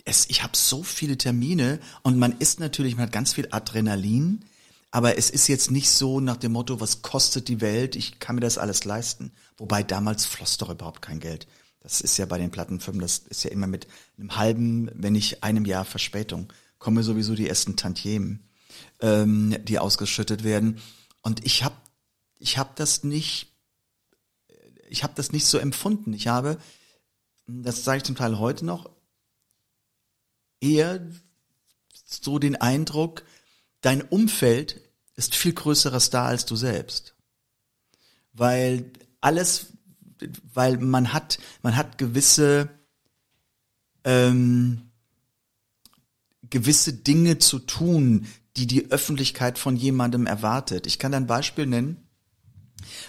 es, 0.04 0.30
ich 0.30 0.44
habe 0.44 0.58
so 0.58 0.84
viele 0.84 1.18
Termine 1.18 1.80
und 2.04 2.20
man 2.20 2.38
ist 2.40 2.60
natürlich, 2.60 2.98
man 2.98 3.06
hat 3.06 3.14
ganz 3.14 3.32
viel 3.32 3.48
Adrenalin, 3.52 4.44
aber 4.92 5.18
es 5.18 5.30
ist 5.30 5.48
jetzt 5.48 5.72
nicht 5.72 5.90
so 5.90 6.20
nach 6.20 6.38
dem 6.38 6.52
Motto, 6.52 6.82
was 6.82 7.02
kostet 7.02 7.48
die 7.48 7.62
Welt, 7.62 7.96
ich 7.96 8.20
kann 8.20 8.36
mir 8.36 8.42
das 8.42 8.58
alles 8.58 8.84
leisten. 8.84 9.32
Wobei 9.58 9.84
damals 9.84 10.25
floss 10.25 10.58
doch 10.58 10.70
überhaupt 10.70 11.02
kein 11.02 11.22
Geld. 11.22 11.48
Das 11.86 12.01
ist 12.01 12.18
ja 12.18 12.25
bei 12.25 12.39
den 12.39 12.50
Plattenfirmen, 12.50 13.00
das 13.00 13.20
ist 13.20 13.44
ja 13.44 13.51
immer 13.51 13.68
mit 13.68 13.86
einem 14.18 14.36
halben, 14.38 14.89
wenn 14.96 15.13
nicht 15.13 15.44
einem 15.44 15.65
Jahr 15.65 15.86
Verspätung, 15.86 16.51
kommen 16.80 17.04
sowieso 17.04 17.36
die 17.36 17.48
ersten 17.48 17.75
Tantiemen, 17.75 18.50
ähm, 19.01 19.56
die 19.65 19.77
ausgeschüttet 19.77 20.44
werden. 20.44 20.82
Und 21.22 21.46
ich 21.46 21.63
habe 21.63 21.75
ich 22.39 22.58
hab 22.58 22.75
das 22.75 23.04
nicht, 23.04 23.54
ich 24.89 25.04
habe 25.04 25.13
das 25.15 25.32
nicht 25.32 25.46
so 25.46 25.60
empfunden. 25.60 26.13
Ich 26.13 26.27
habe, 26.27 26.58
das 27.46 27.84
sage 27.84 27.98
ich 27.98 28.04
zum 28.04 28.15
Teil 28.15 28.39
heute 28.39 28.65
noch, 28.65 28.89
eher 30.60 31.08
so 32.04 32.39
den 32.39 32.56
Eindruck, 32.56 33.24
dein 33.82 34.01
Umfeld 34.01 34.82
ist 35.15 35.36
viel 35.36 35.54
größeres 35.54 36.10
da 36.10 36.25
als 36.25 36.48
du 36.48 36.56
selbst. 36.56 37.13
Weil 38.34 38.92
alles, 39.22 39.68
weil 40.54 40.78
man 40.78 41.14
hat, 41.14 41.38
man 41.62 41.76
hat 41.76 41.98
gewisse, 41.98 42.70
ähm, 44.04 44.92
gewisse 46.50 46.94
Dinge 46.94 47.40
zu 47.40 47.60
tun, 47.60 48.28
die 48.58 48.68
die 48.68 48.92
Öffentlichkeit 48.92 49.58
von 49.58 49.76
jemandem 49.76 50.26
erwartet. 50.26 50.88
Ich 50.88 51.00
kann 51.00 51.12
da 51.12 51.18
ein 51.18 51.28
Beispiel 51.28 51.66
nennen. 51.66 51.98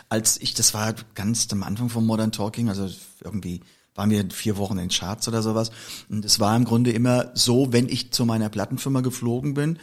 Als 0.09 0.41
ich, 0.41 0.55
das 0.55 0.75
war 0.75 0.95
ganz 1.15 1.49
am 1.53 1.63
Anfang 1.63 1.89
von 1.89 2.05
Modern 2.05 2.33
Talking, 2.33 2.69
also 2.69 2.89
irgendwie 3.23 3.61
waren 3.95 4.11
wir 4.11 4.29
vier 4.31 4.57
Wochen 4.57 4.79
in 4.79 4.89
Charts 4.89 5.29
oder 5.29 5.43
sowas. 5.43 5.71
Und 6.09 6.25
es 6.25 6.41
war 6.41 6.57
im 6.57 6.65
Grunde 6.65 6.93
immer 6.93 7.31
so, 7.35 7.73
wenn 7.73 7.89
ich 7.89 8.13
zu 8.13 8.25
meiner 8.25 8.49
Plattenfirma 8.49 9.01
geflogen 9.01 9.55
bin, 9.55 9.79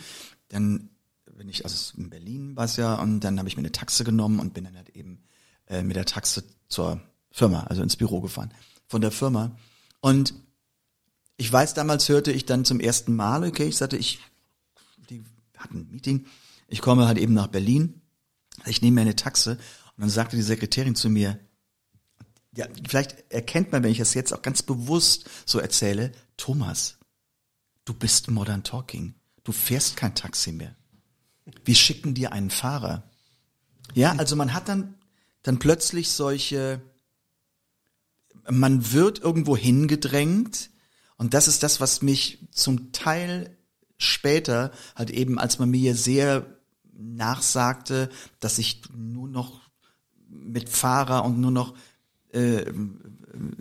dann 0.49 0.89
bin 1.35 1.49
ich, 1.49 1.65
also 1.65 1.97
in 1.97 2.09
Berlin 2.09 2.55
war 2.55 2.65
es 2.65 2.75
ja, 2.77 2.95
und 2.95 3.21
dann 3.21 3.39
habe 3.39 3.49
ich 3.49 3.57
mir 3.57 3.61
eine 3.61 3.71
Taxe 3.71 4.03
genommen 4.03 4.39
und 4.39 4.53
bin 4.53 4.65
dann 4.65 4.75
halt 4.75 4.89
eben 4.89 5.23
äh, 5.67 5.83
mit 5.83 5.95
der 5.95 6.05
Taxe 6.05 6.43
zur 6.67 7.01
Firma, 7.33 7.63
also 7.63 7.81
ins 7.81 7.97
Büro 7.97 8.21
gefahren, 8.21 8.53
von 8.87 9.01
der 9.01 9.11
Firma. 9.11 9.57
Und 9.99 10.33
ich 11.35 11.51
weiß, 11.51 11.73
damals 11.73 12.07
hörte 12.07 12.31
ich 12.31 12.45
dann 12.45 12.63
zum 12.63 12.79
ersten 12.79 13.15
Mal, 13.15 13.43
okay, 13.43 13.65
ich 13.65 13.75
sagte, 13.75 13.97
ich, 13.97 14.19
die 15.09 15.23
hatten 15.57 15.79
ein 15.79 15.89
Meeting, 15.91 16.27
ich 16.67 16.79
komme 16.79 17.07
halt 17.07 17.17
eben 17.17 17.33
nach 17.33 17.47
Berlin, 17.47 18.01
ich 18.65 18.81
nehme 18.81 18.95
mir 18.95 19.01
eine 19.01 19.15
Taxe 19.15 19.53
und 19.97 20.01
dann 20.01 20.09
sagte 20.09 20.35
die 20.35 20.43
Sekretärin 20.43 20.95
zu 20.95 21.09
mir, 21.09 21.39
ja, 22.55 22.67
vielleicht 22.87 23.31
erkennt 23.31 23.71
man, 23.71 23.81
wenn 23.81 23.91
ich 23.91 23.97
das 23.97 24.13
jetzt 24.13 24.31
auch 24.31 24.43
ganz 24.43 24.61
bewusst 24.61 25.27
so 25.45 25.57
erzähle, 25.57 26.11
Thomas, 26.37 26.99
du 27.83 27.95
bist 27.95 28.29
Modern 28.29 28.63
Talking, 28.63 29.15
du 29.43 29.51
fährst 29.51 29.97
kein 29.97 30.13
Taxi 30.13 30.51
mehr. 30.51 30.75
Wir 31.65 31.75
schicken 31.75 32.13
dir 32.13 32.31
einen 32.31 32.51
Fahrer. 32.51 33.09
Ja, 33.95 34.13
also 34.13 34.35
man 34.35 34.53
hat 34.53 34.69
dann, 34.69 34.95
dann 35.41 35.57
plötzlich 35.57 36.11
solche, 36.11 36.81
man 38.49 38.91
wird 38.91 39.19
irgendwo 39.19 39.55
hingedrängt 39.55 40.69
und 41.17 41.33
das 41.33 41.47
ist 41.47 41.63
das, 41.63 41.79
was 41.79 42.01
mich 42.01 42.47
zum 42.51 42.91
Teil 42.91 43.55
später 43.97 44.71
halt 44.95 45.09
eben, 45.09 45.39
als 45.39 45.59
man 45.59 45.69
mir 45.69 45.95
sehr 45.95 46.45
nachsagte, 46.91 48.09
dass 48.39 48.57
ich 48.57 48.81
nur 48.95 49.27
noch 49.27 49.61
mit 50.27 50.69
Fahrer 50.69 51.23
und 51.23 51.39
nur 51.39 51.51
noch 51.51 51.75
äh, 52.33 52.65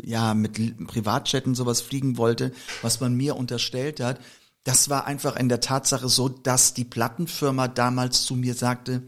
ja 0.02 0.34
mit 0.34 0.86
Privatjet 0.86 1.44
sowas 1.54 1.80
fliegen 1.80 2.16
wollte, 2.16 2.52
was 2.82 3.00
man 3.00 3.14
mir 3.14 3.36
unterstellt 3.36 4.00
hat. 4.00 4.20
Das 4.64 4.88
war 4.88 5.06
einfach 5.06 5.36
in 5.36 5.48
der 5.48 5.60
Tatsache 5.60 6.08
so, 6.08 6.28
dass 6.28 6.74
die 6.74 6.84
Plattenfirma 6.84 7.68
damals 7.68 8.24
zu 8.24 8.34
mir 8.34 8.54
sagte, 8.54 9.02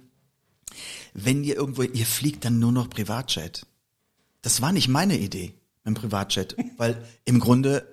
wenn 1.13 1.45
ihr 1.45 1.55
irgendwo, 1.55 1.83
ihr 1.83 2.07
fliegt 2.07 2.45
dann 2.45 2.59
nur 2.59 2.73
noch 2.73 2.91
Privatjet. 2.91 3.67
Das 4.43 4.61
war 4.61 4.73
nicht 4.73 4.89
meine 4.89 5.19
Idee 5.19 5.55
mit 5.85 5.97
dem 5.97 6.01
Privatjet, 6.01 6.57
weil 6.77 6.97
im 7.25 7.41
Grunde 7.41 7.87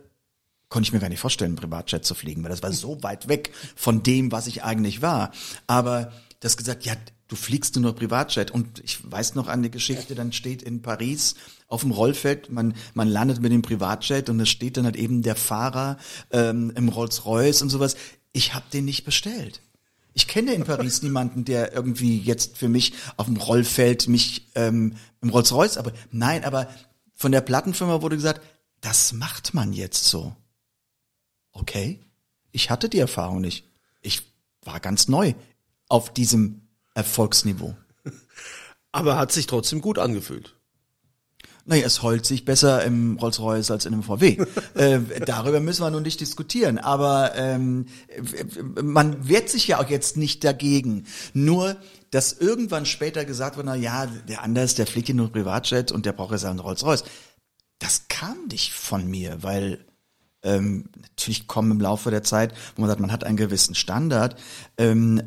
konnte 0.69 0.88
ich 0.88 0.93
mir 0.93 1.00
gar 1.00 1.10
nicht 1.10 1.19
vorstellen, 1.19 1.55
Privatjet 1.55 2.05
zu 2.05 2.15
fliegen, 2.15 2.43
weil 2.43 2.50
das 2.50 2.63
war 2.63 2.71
so 2.71 3.03
weit 3.03 3.27
weg 3.27 3.51
von 3.75 4.03
dem, 4.03 4.31
was 4.31 4.48
ich 4.48 4.63
eigentlich 4.63 5.01
war. 5.01 5.31
Aber 5.67 6.13
das 6.39 6.57
gesagt, 6.57 6.86
ja, 6.86 6.93
du 7.27 7.36
fliegst 7.38 7.75
nur 7.75 7.83
noch 7.83 7.95
Privatjet. 7.95 8.51
Und 8.51 8.79
ich 8.83 9.00
weiß 9.10 9.36
noch 9.36 9.48
an 9.48 9.63
die 9.63 9.71
Geschichte, 9.71 10.15
dann 10.15 10.33
steht 10.33 10.62
in 10.62 10.81
Paris 10.81 11.36
auf 11.67 11.81
dem 11.81 11.91
Rollfeld, 11.91 12.50
man, 12.51 12.74
man 12.93 13.07
landet 13.07 13.41
mit 13.41 13.51
dem 13.51 13.62
Privatjet 13.62 14.29
und 14.29 14.39
es 14.39 14.50
steht 14.50 14.75
dann 14.75 14.86
halt 14.86 14.98
eben 14.98 15.21
der 15.21 15.36
Fahrer 15.36 15.98
ähm, 16.31 16.74
im 16.75 16.89
Rolls-Royce 16.89 17.62
und 17.62 17.69
sowas. 17.69 17.95
Ich 18.33 18.53
habe 18.53 18.65
den 18.74 18.86
nicht 18.86 19.05
bestellt. 19.05 19.62
Ich 20.13 20.27
kenne 20.27 20.53
in 20.53 20.65
Paris 20.65 21.01
niemanden, 21.03 21.45
der 21.45 21.74
irgendwie 21.74 22.17
jetzt 22.17 22.57
für 22.57 22.67
mich 22.67 22.93
auf 23.15 23.27
dem 23.27 23.38
Rollfeld 23.38 24.10
mich 24.10 24.48
ähm, 24.55 24.95
im 25.21 25.29
Rolls-Royce, 25.29 25.77
aber 25.77 25.93
nein, 26.12 26.43
aber 26.43 26.67
von 27.21 27.31
der 27.31 27.41
Plattenfirma 27.41 28.01
wurde 28.01 28.15
gesagt, 28.15 28.41
das 28.81 29.13
macht 29.13 29.53
man 29.53 29.73
jetzt 29.73 30.05
so. 30.05 30.35
Okay, 31.51 31.99
ich 32.51 32.71
hatte 32.71 32.89
die 32.89 32.97
Erfahrung 32.97 33.41
nicht. 33.41 33.63
Ich 34.01 34.23
war 34.63 34.79
ganz 34.79 35.07
neu 35.07 35.35
auf 35.87 36.11
diesem 36.11 36.61
Erfolgsniveau. 36.95 37.77
Aber 38.91 39.17
hat 39.17 39.31
sich 39.31 39.45
trotzdem 39.45 39.81
gut 39.81 39.99
angefühlt. 39.99 40.55
Naja, 41.65 41.85
es 41.85 42.01
heult 42.01 42.25
sich 42.25 42.43
besser 42.43 42.83
im 42.83 43.17
Rolls-Royce 43.17 43.69
als 43.69 43.85
in 43.85 43.93
einem 43.93 44.01
VW. 44.01 44.43
äh, 44.73 44.99
darüber 45.23 45.59
müssen 45.59 45.83
wir 45.83 45.91
nun 45.91 46.01
nicht 46.01 46.21
diskutieren. 46.21 46.79
Aber 46.79 47.35
ähm, 47.35 47.85
man 48.81 49.27
wehrt 49.29 49.47
sich 49.47 49.67
ja 49.67 49.79
auch 49.79 49.89
jetzt 49.89 50.17
nicht 50.17 50.43
dagegen. 50.43 51.05
Nur, 51.35 51.77
dass 52.12 52.34
irgendwann 52.34 52.86
später 52.86 53.25
gesagt 53.25 53.58
wird, 53.58 53.65
na 53.65 53.75
ja, 53.75 54.06
der 54.06 54.44
Anders, 54.44 54.75
der 54.75 54.86
fliegt 54.86 55.08
hier 55.08 55.15
nur 55.15 55.32
Privatjet 55.32 55.91
und 55.91 56.06
der 56.06 56.12
braucht 56.12 56.34
jetzt 56.34 56.46
einen 56.46 56.60
Rolls-Royce. 56.60 57.03
das 57.80 58.08
kam 58.10 58.48
nicht 58.50 58.74
von 58.74 59.10
mir, 59.10 59.41
weil 59.41 59.86
ähm, 60.44 60.89
natürlich 60.96 61.48
kommen 61.48 61.72
im 61.72 61.82
Laufe 61.82 62.12
der 62.12 62.24
Zeit, 62.24 62.53
wo 62.75 62.82
man 62.82 62.89
sagt, 62.89 63.01
man 63.01 63.12
hat 63.12 63.24
einen 63.24 63.38
gewissen 63.38 63.75
Standard, 63.75 64.39
ähm, 64.77 65.22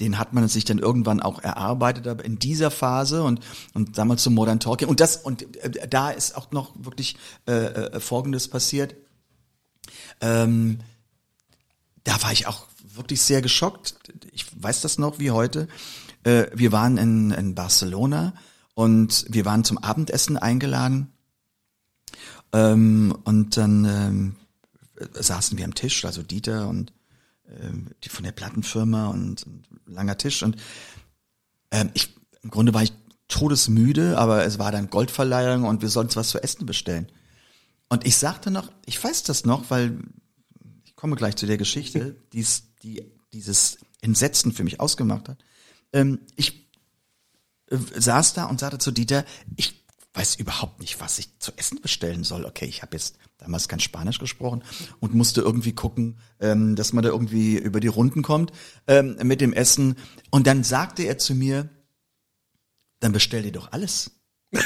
den 0.00 0.18
hat 0.18 0.32
man 0.32 0.48
sich 0.48 0.64
dann 0.64 0.78
irgendwann 0.78 1.20
auch 1.20 1.40
erarbeitet, 1.40 2.08
aber 2.08 2.24
in 2.24 2.38
dieser 2.38 2.70
Phase 2.70 3.22
und 3.22 3.40
und 3.74 3.98
damals 3.98 4.22
zum 4.22 4.34
Modern 4.34 4.58
Talking 4.58 4.88
und 4.88 5.00
das 5.00 5.16
und 5.18 5.54
äh, 5.56 5.86
da 5.88 6.10
ist 6.10 6.36
auch 6.36 6.50
noch 6.52 6.72
wirklich 6.78 7.16
äh, 7.46 7.52
äh, 7.52 8.00
Folgendes 8.00 8.48
passiert. 8.48 8.96
Ähm, 10.22 10.78
da 12.04 12.22
war 12.22 12.32
ich 12.32 12.46
auch 12.46 12.66
wirklich 13.00 13.22
sehr 13.22 13.42
geschockt. 13.42 13.94
Ich 14.32 14.46
weiß 14.62 14.80
das 14.82 14.98
noch 14.98 15.18
wie 15.18 15.30
heute. 15.30 15.68
Äh, 16.22 16.46
wir 16.54 16.72
waren 16.72 16.96
in, 16.98 17.30
in 17.30 17.54
Barcelona 17.54 18.34
und 18.74 19.26
wir 19.28 19.44
waren 19.44 19.64
zum 19.64 19.78
Abendessen 19.78 20.36
eingeladen. 20.36 21.12
Ähm, 22.52 23.16
und 23.24 23.56
dann 23.56 23.84
ähm, 23.84 24.36
saßen 25.12 25.58
wir 25.58 25.64
am 25.64 25.74
Tisch, 25.74 26.04
also 26.04 26.22
Dieter 26.22 26.68
und 26.68 26.92
ähm, 27.48 27.90
die 28.04 28.08
von 28.08 28.24
der 28.24 28.32
Plattenfirma 28.32 29.08
und, 29.08 29.44
und 29.44 29.64
langer 29.86 30.18
Tisch. 30.18 30.42
Und 30.42 30.56
ähm, 31.70 31.90
ich 31.94 32.14
im 32.42 32.50
Grunde 32.50 32.74
war 32.74 32.82
ich 32.82 32.92
todesmüde, 33.28 34.18
aber 34.18 34.44
es 34.44 34.58
war 34.58 34.72
dann 34.72 34.90
Goldverleihung 34.90 35.64
und 35.64 35.82
wir 35.82 35.88
sollten 35.88 36.16
was 36.16 36.30
zu 36.30 36.42
essen 36.42 36.66
bestellen. 36.66 37.10
Und 37.88 38.06
ich 38.06 38.16
sagte 38.16 38.50
noch, 38.50 38.70
ich 38.86 39.02
weiß 39.02 39.24
das 39.24 39.44
noch, 39.44 39.70
weil 39.70 39.98
ich 40.84 40.96
komme 40.96 41.16
gleich 41.16 41.36
zu 41.36 41.46
der 41.46 41.58
Geschichte, 41.58 42.16
dies, 42.32 42.64
die 42.82 43.04
dieses 43.32 43.78
Entsetzen 44.00 44.52
für 44.52 44.64
mich 44.64 44.80
ausgemacht 44.80 45.28
hat. 45.28 45.44
Ähm, 45.92 46.20
ich 46.36 46.68
äh, 47.70 47.76
saß 47.76 48.34
da 48.34 48.46
und 48.46 48.60
sagte 48.60 48.78
zu 48.78 48.90
Dieter, 48.90 49.24
ich 49.56 49.80
weiß 50.14 50.36
überhaupt 50.36 50.80
nicht, 50.80 51.00
was 51.00 51.18
ich 51.18 51.38
zu 51.38 51.52
essen 51.56 51.80
bestellen 51.80 52.24
soll. 52.24 52.44
Okay, 52.44 52.64
ich 52.64 52.82
habe 52.82 52.96
jetzt 52.96 53.16
damals 53.38 53.68
kein 53.68 53.80
Spanisch 53.80 54.18
gesprochen 54.18 54.64
und 54.98 55.14
musste 55.14 55.40
irgendwie 55.40 55.72
gucken, 55.72 56.18
ähm, 56.40 56.74
dass 56.74 56.92
man 56.92 57.04
da 57.04 57.10
irgendwie 57.10 57.56
über 57.56 57.80
die 57.80 57.88
Runden 57.88 58.22
kommt 58.22 58.52
ähm, 58.88 59.16
mit 59.22 59.40
dem 59.40 59.52
Essen. 59.52 59.96
Und 60.30 60.46
dann 60.46 60.64
sagte 60.64 61.04
er 61.04 61.18
zu 61.18 61.34
mir, 61.34 61.68
dann 62.98 63.12
bestell 63.12 63.42
dir 63.42 63.52
doch 63.52 63.72
alles. 63.72 64.10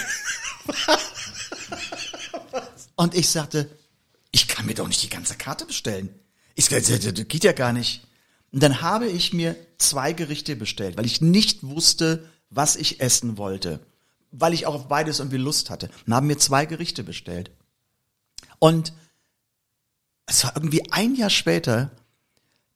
und 2.96 3.14
ich 3.14 3.28
sagte, 3.28 3.70
ich 4.32 4.48
kann 4.48 4.66
mir 4.66 4.74
doch 4.74 4.88
nicht 4.88 5.02
die 5.02 5.10
ganze 5.10 5.36
Karte 5.36 5.66
bestellen. 5.66 6.08
Ich 6.54 6.68
das 6.68 6.88
geht 7.28 7.44
ja 7.44 7.52
gar 7.52 7.72
nicht. 7.72 8.06
Und 8.52 8.62
dann 8.62 8.82
habe 8.82 9.06
ich 9.08 9.32
mir 9.32 9.56
zwei 9.78 10.12
Gerichte 10.12 10.54
bestellt, 10.54 10.96
weil 10.96 11.06
ich 11.06 11.20
nicht 11.20 11.64
wusste, 11.64 12.28
was 12.50 12.76
ich 12.76 13.00
essen 13.00 13.36
wollte. 13.36 13.80
Weil 14.30 14.54
ich 14.54 14.66
auch 14.66 14.74
auf 14.74 14.88
beides 14.88 15.18
irgendwie 15.18 15.38
Lust 15.38 15.70
hatte. 15.70 15.90
Und 16.06 16.14
haben 16.14 16.28
mir 16.28 16.38
zwei 16.38 16.66
Gerichte 16.66 17.02
bestellt. 17.02 17.50
Und 18.60 18.92
es 20.26 20.44
war 20.44 20.56
irgendwie 20.56 20.90
ein 20.92 21.14
Jahr 21.16 21.30
später, 21.30 21.90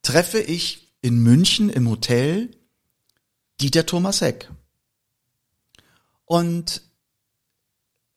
treffe 0.01 0.39
ich 0.39 0.93
in 1.01 1.19
München 1.19 1.69
im 1.69 1.89
Hotel 1.89 2.51
Dieter 3.61 3.85
Thomas 3.85 4.21
Heck. 4.21 4.49
Und 6.25 6.81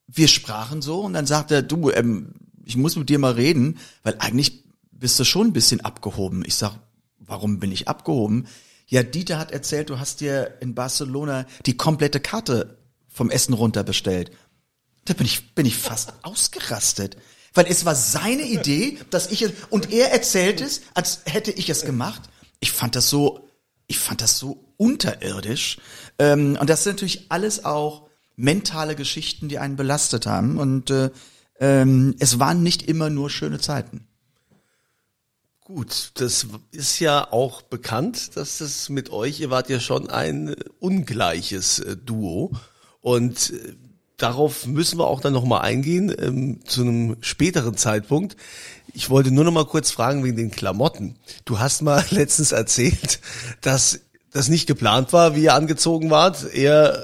wir 0.06 0.28
sprachen 0.28 0.82
so 0.82 1.00
und 1.00 1.14
dann 1.14 1.26
sagte 1.26 1.54
er, 1.54 1.62
du, 1.62 1.90
ähm, 1.90 2.34
ich 2.64 2.76
muss 2.76 2.96
mit 2.96 3.08
dir 3.08 3.18
mal 3.18 3.32
reden, 3.32 3.78
weil 4.02 4.16
eigentlich 4.18 4.61
bist 5.02 5.18
du 5.18 5.24
schon 5.24 5.48
ein 5.48 5.52
bisschen 5.52 5.80
abgehoben. 5.80 6.44
Ich 6.46 6.54
sag, 6.54 6.78
warum 7.18 7.58
bin 7.58 7.72
ich 7.72 7.88
abgehoben? 7.88 8.46
Ja, 8.86 9.02
Dieter 9.02 9.38
hat 9.38 9.50
erzählt, 9.50 9.90
du 9.90 9.98
hast 9.98 10.20
dir 10.20 10.58
in 10.60 10.74
Barcelona 10.74 11.44
die 11.66 11.76
komplette 11.76 12.20
Karte 12.20 12.78
vom 13.08 13.28
Essen 13.28 13.52
runter 13.52 13.82
bestellt. 13.82 14.30
Da 15.04 15.14
bin 15.14 15.26
ich, 15.26 15.54
bin 15.54 15.66
ich 15.66 15.76
fast 15.76 16.12
ausgerastet. 16.22 17.16
Weil 17.52 17.66
es 17.66 17.84
war 17.84 17.96
seine 17.96 18.44
Idee, 18.44 18.98
dass 19.10 19.30
ich 19.30 19.42
es, 19.42 19.52
und 19.70 19.92
er 19.92 20.12
erzählt 20.12 20.60
es, 20.60 20.82
als 20.94 21.22
hätte 21.26 21.50
ich 21.50 21.68
es 21.68 21.84
gemacht. 21.84 22.22
Ich 22.60 22.70
fand 22.70 22.94
das 22.94 23.10
so, 23.10 23.48
ich 23.88 23.98
fand 23.98 24.22
das 24.22 24.38
so 24.38 24.72
unterirdisch. 24.76 25.78
Ähm, 26.18 26.56
und 26.60 26.70
das 26.70 26.84
sind 26.84 26.94
natürlich 26.94 27.26
alles 27.28 27.64
auch 27.64 28.08
mentale 28.36 28.94
Geschichten, 28.94 29.48
die 29.48 29.58
einen 29.58 29.74
belastet 29.76 30.26
haben. 30.26 30.58
Und 30.58 30.90
äh, 30.90 31.10
ähm, 31.58 32.14
es 32.20 32.38
waren 32.38 32.62
nicht 32.62 32.82
immer 32.82 33.10
nur 33.10 33.28
schöne 33.30 33.58
Zeiten. 33.58 34.06
Gut, 35.74 36.10
das 36.16 36.46
ist 36.70 36.98
ja 37.00 37.32
auch 37.32 37.62
bekannt, 37.62 38.36
dass 38.36 38.58
das 38.58 38.90
mit 38.90 39.10
euch, 39.10 39.40
ihr 39.40 39.48
wart 39.48 39.70
ja 39.70 39.80
schon 39.80 40.10
ein 40.10 40.54
ungleiches 40.80 41.78
äh, 41.78 41.96
Duo 41.96 42.52
und 43.00 43.54
äh, 43.54 43.74
darauf 44.18 44.66
müssen 44.66 44.98
wir 44.98 45.06
auch 45.06 45.22
dann 45.22 45.32
nochmal 45.32 45.62
eingehen 45.62 46.14
ähm, 46.18 46.60
zu 46.66 46.82
einem 46.82 47.16
späteren 47.22 47.74
Zeitpunkt. 47.78 48.36
Ich 48.92 49.08
wollte 49.08 49.30
nur 49.30 49.44
noch 49.44 49.52
mal 49.52 49.64
kurz 49.64 49.90
fragen 49.90 50.22
wegen 50.24 50.36
den 50.36 50.50
Klamotten. 50.50 51.16
Du 51.46 51.58
hast 51.58 51.80
mal 51.80 52.04
letztens 52.10 52.52
erzählt, 52.52 53.20
dass 53.62 54.00
das 54.30 54.48
nicht 54.48 54.66
geplant 54.66 55.14
war, 55.14 55.34
wie 55.36 55.44
ihr 55.44 55.54
angezogen 55.54 56.10
wart. 56.10 56.52
Er, 56.52 57.02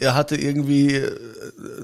er 0.00 0.14
hatte 0.14 0.36
irgendwie 0.36 0.94
äh, 0.94 1.10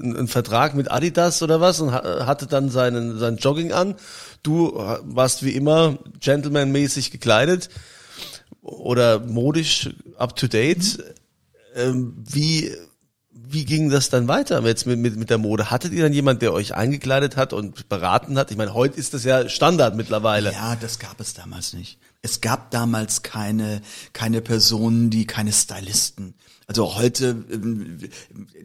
einen 0.01 0.27
Vertrag 0.27 0.75
mit 0.75 0.91
Adidas 0.91 1.41
oder 1.41 1.61
was 1.61 1.79
und 1.79 1.91
hatte 1.91 2.47
dann 2.47 2.69
seinen, 2.69 3.19
seinen 3.19 3.37
Jogging 3.37 3.71
an 3.71 3.95
Du 4.45 4.73
warst 4.75 5.43
wie 5.43 5.55
immer 5.55 5.97
gentlemanmäßig 6.19 7.09
gekleidet 7.09 7.69
oder 8.61 9.19
modisch 9.19 9.89
up 10.17 10.35
to 10.35 10.45
date. 10.47 11.03
Ähm, 11.75 12.13
wie 12.29 12.71
wie 13.33 13.65
ging 13.65 13.89
das 13.89 14.09
dann 14.09 14.27
weiter 14.27 14.63
jetzt 14.63 14.85
mit, 14.85 14.99
mit, 14.99 15.17
mit 15.17 15.31
der 15.31 15.39
Mode? 15.39 15.71
Hattet 15.71 15.93
ihr 15.93 16.03
dann 16.03 16.13
jemand, 16.13 16.43
der 16.43 16.53
euch 16.53 16.75
eingekleidet 16.75 17.37
hat 17.37 17.53
und 17.53 17.89
beraten 17.89 18.37
hat? 18.37 18.51
Ich 18.51 18.57
meine, 18.57 18.75
heute 18.75 18.99
ist 18.99 19.15
das 19.15 19.23
ja 19.23 19.49
Standard 19.49 19.95
mittlerweile. 19.95 20.51
Ja, 20.53 20.75
das 20.75 20.99
gab 20.99 21.19
es 21.19 21.33
damals 21.33 21.73
nicht. 21.73 21.97
Es 22.21 22.41
gab 22.41 22.69
damals 22.69 23.23
keine, 23.23 23.81
keine 24.13 24.41
Personen, 24.41 25.09
die 25.09 25.25
keine 25.25 25.53
Stylisten. 25.53 26.35
Also 26.67 26.95
heute, 26.95 27.45
ähm, 27.51 27.99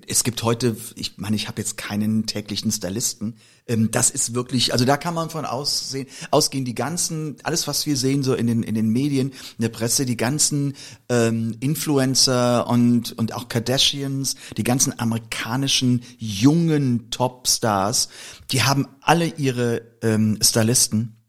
es 0.06 0.24
gibt 0.24 0.42
heute, 0.42 0.74
ich 0.94 1.18
meine, 1.18 1.36
ich 1.36 1.48
habe 1.48 1.60
jetzt 1.60 1.76
keinen 1.76 2.26
täglichen 2.26 2.72
Stylisten. 2.72 3.36
Ähm, 3.66 3.90
das 3.90 4.08
ist 4.08 4.34
wirklich, 4.34 4.72
also 4.72 4.86
da 4.86 4.96
kann 4.96 5.12
man 5.12 5.28
von 5.28 5.44
aussehen, 5.44 6.06
ausgehen, 6.30 6.64
die 6.64 6.74
ganzen, 6.74 7.36
alles 7.42 7.68
was 7.68 7.84
wir 7.84 7.98
sehen 7.98 8.22
so 8.22 8.34
in 8.34 8.46
den 8.46 8.62
in 8.62 8.74
den 8.74 8.88
Medien, 8.88 9.30
in 9.30 9.62
der 9.62 9.68
Presse, 9.68 10.06
die 10.06 10.16
ganzen 10.16 10.74
ähm, 11.10 11.56
Influencer 11.60 12.66
und 12.68 13.12
und 13.18 13.34
auch 13.34 13.48
Kardashians, 13.48 14.34
die 14.56 14.64
ganzen 14.64 14.98
amerikanischen 14.98 16.02
jungen 16.16 17.10
Topstars, 17.10 18.08
die 18.50 18.62
haben 18.62 18.88
alle 19.02 19.26
ihre 19.26 19.82
ähm, 20.00 20.38
Stylisten. 20.42 21.19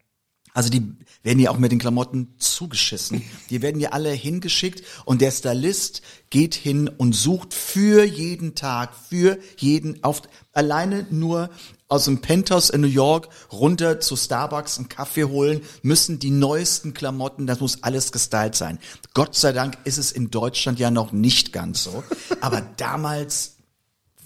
Also 0.53 0.69
die 0.69 0.95
werden 1.23 1.39
ja 1.39 1.51
auch 1.51 1.57
mit 1.57 1.71
den 1.71 1.79
Klamotten 1.79 2.33
zugeschissen. 2.37 3.23
Die 3.49 3.61
werden 3.61 3.79
ja 3.79 3.89
alle 3.91 4.11
hingeschickt 4.11 4.83
und 5.05 5.21
der 5.21 5.31
Stylist 5.31 6.01
geht 6.29 6.55
hin 6.55 6.89
und 6.89 7.13
sucht 7.13 7.53
für 7.53 8.03
jeden 8.03 8.55
Tag, 8.55 8.93
für 8.95 9.37
jeden, 9.57 10.03
auf, 10.03 10.23
alleine 10.51 11.05
nur 11.09 11.49
aus 11.87 12.05
dem 12.05 12.21
Penthouse 12.21 12.69
in 12.69 12.81
New 12.81 12.87
York 12.87 13.29
runter 13.51 13.99
zu 13.99 14.15
Starbucks 14.15 14.77
einen 14.77 14.89
Kaffee 14.89 15.25
holen, 15.25 15.61
müssen 15.83 16.19
die 16.19 16.31
neuesten 16.31 16.93
Klamotten, 16.93 17.47
das 17.47 17.59
muss 17.59 17.83
alles 17.83 18.11
gestylt 18.11 18.55
sein. 18.55 18.79
Gott 19.13 19.35
sei 19.35 19.51
Dank 19.51 19.77
ist 19.83 19.97
es 19.97 20.11
in 20.11 20.31
Deutschland 20.31 20.79
ja 20.79 20.89
noch 20.89 21.11
nicht 21.11 21.53
ganz 21.53 21.83
so. 21.83 22.03
Aber 22.39 22.61
damals 22.77 23.57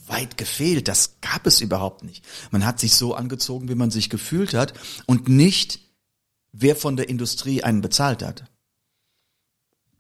weit 0.08 0.38
gefehlt. 0.38 0.88
Das 0.88 1.16
gab 1.22 1.48
es 1.48 1.62
überhaupt 1.62 2.04
nicht. 2.04 2.24
Man 2.52 2.66
hat 2.66 2.80
sich 2.80 2.94
so 2.94 3.16
angezogen, 3.16 3.70
wie 3.70 3.76
man 3.76 3.92
sich 3.92 4.10
gefühlt 4.10 4.54
hat 4.54 4.74
und 5.06 5.28
nicht 5.28 5.80
wer 6.58 6.76
von 6.76 6.96
der 6.96 7.10
Industrie 7.10 7.64
einen 7.64 7.82
bezahlt 7.82 8.24
hat. 8.24 8.46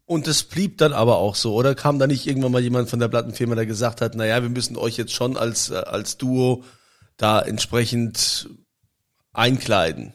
Und 0.05 0.27
es 0.27 0.43
blieb 0.43 0.77
dann 0.77 0.93
aber 0.93 1.17
auch 1.17 1.35
so, 1.35 1.55
oder 1.55 1.73
kam 1.73 1.97
da 1.97 2.05
nicht 2.05 2.27
irgendwann 2.27 2.51
mal 2.51 2.61
jemand 2.61 2.89
von 2.89 2.99
der 2.99 3.07
Plattenfirma, 3.07 3.55
der 3.55 3.65
gesagt 3.65 4.01
hat, 4.01 4.15
naja, 4.15 4.41
wir 4.43 4.49
müssen 4.49 4.77
euch 4.77 4.97
jetzt 4.97 5.13
schon 5.13 5.35
als, 5.35 5.71
äh, 5.71 5.75
als 5.77 6.17
Duo 6.17 6.63
da 7.17 7.41
entsprechend 7.41 8.49
einkleiden? 9.33 10.13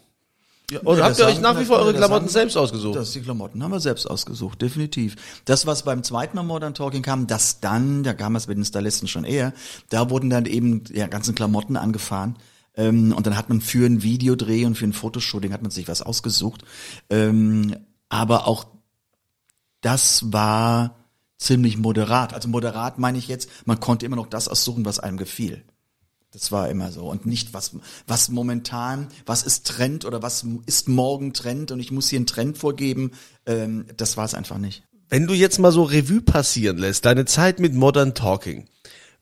Ja, 0.70 0.81
oder 0.85 1.03
habt 1.03 1.18
ihr 1.18 1.26
euch 1.26 1.40
nach 1.40 1.59
wie 1.59 1.64
vor 1.64 1.79
eure 1.81 1.92
Klamotten 1.92 2.26
haben- 2.26 2.29
selbst 2.29 2.57
ausgesucht? 2.57 2.94
Das 2.94 3.11
die 3.11 3.20
Klamotten 3.20 3.61
haben 3.64 3.72
wir 3.72 3.81
selbst 3.81 4.07
ausgesucht, 4.09 4.62
definitiv. 4.62 5.16
Das, 5.44 5.66
was 5.66 5.83
beim 5.83 6.05
zweiten 6.05 6.37
Mal 6.37 6.44
Modern 6.44 6.74
Talking 6.74 7.03
kam, 7.03 7.26
das 7.26 7.59
dann, 7.59 8.05
da 8.05 8.14
kam 8.14 8.37
es 8.37 8.46
mit 8.46 8.57
den 8.57 8.64
Stylisten 8.64 9.09
schon 9.09 9.24
eher, 9.24 9.53
da 9.88 10.11
wurden 10.11 10.31
dann 10.31 10.46
eben 10.46 10.85
ja 10.92 11.09
ganzen 11.09 11.35
Klamotten 11.35 11.76
angefahren. 11.76 12.37
Ähm, 12.76 13.12
und 13.12 13.26
dann 13.26 13.37
hat 13.37 13.48
man 13.48 13.61
für 13.61 13.87
ein 13.87 14.02
Videodreh 14.02 14.64
und 14.64 14.76
für 14.76 14.87
ein 14.87 14.92
Fotoshooting 14.92 15.52
hat 15.52 15.62
man 15.62 15.70
sich 15.70 15.88
was 15.88 16.02
ausgesucht. 16.02 16.64
Ähm, 17.09 17.76
aber 18.09 18.46
auch 18.46 18.66
das 19.80 20.33
war 20.33 20.96
ziemlich 21.38 21.78
moderat. 21.78 22.35
Also 22.35 22.48
moderat 22.48 22.98
meine 22.98 23.18
ich 23.18 23.28
jetzt, 23.28 23.48
man 23.64 23.80
konnte 23.80 24.06
immer 24.06 24.16
noch 24.16 24.28
das 24.28 24.48
aussuchen, 24.48 24.85
was 24.85 24.98
einem 25.00 25.16
gefiel. 25.16 25.64
Das 26.33 26.52
war 26.52 26.68
immer 26.68 26.92
so 26.92 27.11
und 27.11 27.26
nicht 27.26 27.54
was 27.54 27.72
was 28.06 28.28
momentan 28.28 29.09
was 29.26 29.42
ist 29.42 29.66
Trend 29.66 30.04
oder 30.04 30.22
was 30.22 30.46
ist 30.66 30.88
morgen 30.88 31.33
Trend 31.33 31.72
und 31.72 31.80
ich 31.80 31.90
muss 31.90 32.09
hier 32.09 32.18
einen 32.18 32.26
Trend 32.26 32.56
vorgeben. 32.56 33.12
Ähm, 33.46 33.87
das 33.96 34.16
war 34.16 34.26
es 34.26 34.35
einfach 34.35 34.59
nicht. 34.59 34.85
Wenn 35.09 35.26
du 35.26 35.35
jetzt 35.35 35.59
mal 35.59 35.72
so 35.72 35.83
Revue 35.83 36.20
passieren 36.20 36.78
lässt, 36.78 37.04
deine 37.04 37.24
Zeit 37.24 37.59
mit 37.59 37.74
Modern 37.74 38.14
Talking, 38.14 38.68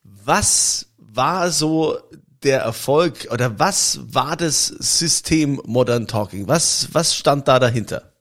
was 0.03 0.89
war 0.99 1.51
so 1.51 1.97
der 2.43 2.61
Erfolg 2.61 3.29
oder 3.31 3.59
was 3.59 4.01
war 4.03 4.37
das 4.37 4.67
System 4.67 5.61
Modern 5.65 6.07
Talking? 6.07 6.49
Was, 6.49 6.89
was 6.93 7.17
stand 7.17 7.49
da 7.49 7.59
dahinter? 7.59 8.13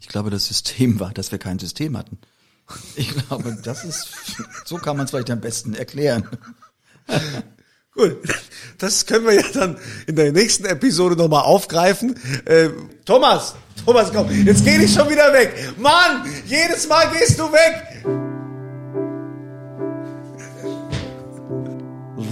Ich 0.00 0.08
glaube, 0.08 0.30
das 0.30 0.46
System 0.46 1.00
war, 1.00 1.12
dass 1.12 1.32
wir 1.32 1.38
kein 1.38 1.58
System 1.58 1.96
hatten. 1.96 2.18
Ich 2.96 3.08
glaube, 3.14 3.56
das 3.62 3.84
ist, 3.84 4.08
so 4.64 4.76
kann 4.76 4.96
man 4.96 5.04
es 5.04 5.10
vielleicht 5.10 5.30
am 5.30 5.40
besten 5.40 5.74
erklären. 5.74 6.28
Gut, 7.94 8.16
das 8.78 9.06
können 9.06 9.26
wir 9.26 9.34
ja 9.34 9.46
dann 9.52 9.78
in 10.06 10.16
der 10.16 10.32
nächsten 10.32 10.64
Episode 10.64 11.14
nochmal 11.14 11.44
aufgreifen. 11.44 12.18
Äh, 12.44 12.70
Thomas, 13.04 13.54
Thomas, 13.84 14.12
komm, 14.12 14.30
jetzt 14.44 14.64
geh 14.64 14.76
ich 14.76 14.92
schon 14.92 15.08
wieder 15.08 15.32
weg. 15.32 15.54
Mann, 15.78 16.24
jedes 16.46 16.88
Mal 16.88 17.10
gehst 17.12 17.38
du 17.38 17.44
weg. 17.52 18.23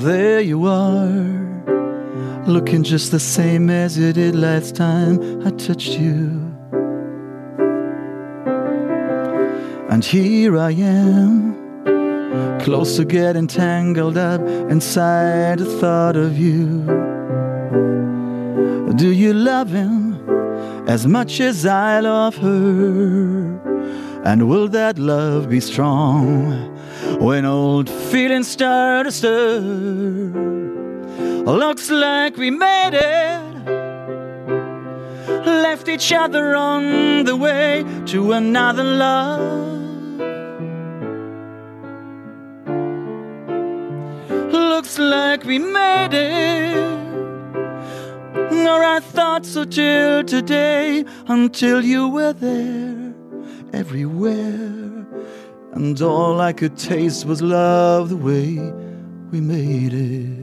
There 0.03 0.41
you 0.41 0.67
are, 0.67 2.43
looking 2.45 2.83
just 2.83 3.13
the 3.13 3.21
same 3.21 3.71
as 3.71 3.97
you 3.97 4.13
did 4.13 4.35
last 4.35 4.75
time 4.75 5.47
I 5.47 5.51
touched 5.51 5.97
you. 5.97 6.27
And 9.89 10.05
here 10.05 10.59
I 10.59 10.73
am, 10.73 11.55
close 12.63 12.97
to 12.97 13.05
getting 13.05 13.47
tangled 13.47 14.19
up 14.19 14.41
inside 14.41 15.61
the 15.61 15.67
thought 15.79 16.17
of 16.17 16.37
you. 16.37 16.83
Do 18.97 19.13
you 19.13 19.33
love 19.33 19.71
him 19.71 20.29
as 20.89 21.07
much 21.07 21.41
as 21.41 21.65
I 21.65 22.01
love 22.01 22.37
her? 22.39 23.61
And 24.25 24.49
will 24.49 24.67
that 24.67 24.99
love 24.99 25.49
be 25.49 25.61
strong 25.61 26.72
when 27.23 27.45
old 27.45 27.89
feelings 27.89 28.49
start 28.49 29.07
to 29.07 29.13
stir? 29.13 29.61
Looks 31.47 31.89
like 31.89 32.37
we 32.37 32.51
made 32.51 32.95
it. 32.95 33.53
Left 35.47 35.89
each 35.89 36.13
other 36.13 36.57
on 36.57 37.25
the 37.25 37.37
way 37.37 37.85
to 38.07 38.33
another 38.33 38.83
love. 38.83 39.41
Looks 44.53 44.99
like 44.99 45.45
we 45.45 45.61
made 45.61 46.15
it. 46.15 46.75
Nor 48.51 48.83
I 48.83 48.99
thought 49.01 49.47
so 49.47 49.65
till 49.65 50.25
today, 50.25 51.05
until 51.29 51.85
you 51.85 52.09
were 52.09 52.33
there, 52.33 53.15
everywhere. 53.73 54.83
And 55.75 56.01
all 56.03 56.41
I 56.41 56.53
could 56.53 56.77
taste 56.77 57.25
was 57.25 57.41
love 57.41 58.11
the 58.11 58.17
way 58.17 58.59
we 59.31 59.41
made 59.41 59.95
it. 59.95 60.43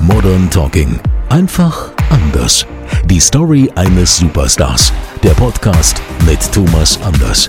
Modern 0.00 0.48
Talking. 0.50 1.00
Einfach 1.28 1.90
anders. 2.10 2.64
Die 3.06 3.18
Story 3.18 3.68
eines 3.74 4.16
Superstars. 4.16 4.92
Der 5.24 5.34
Podcast 5.34 6.00
mit 6.24 6.40
Thomas 6.52 7.00
Anders. 7.02 7.48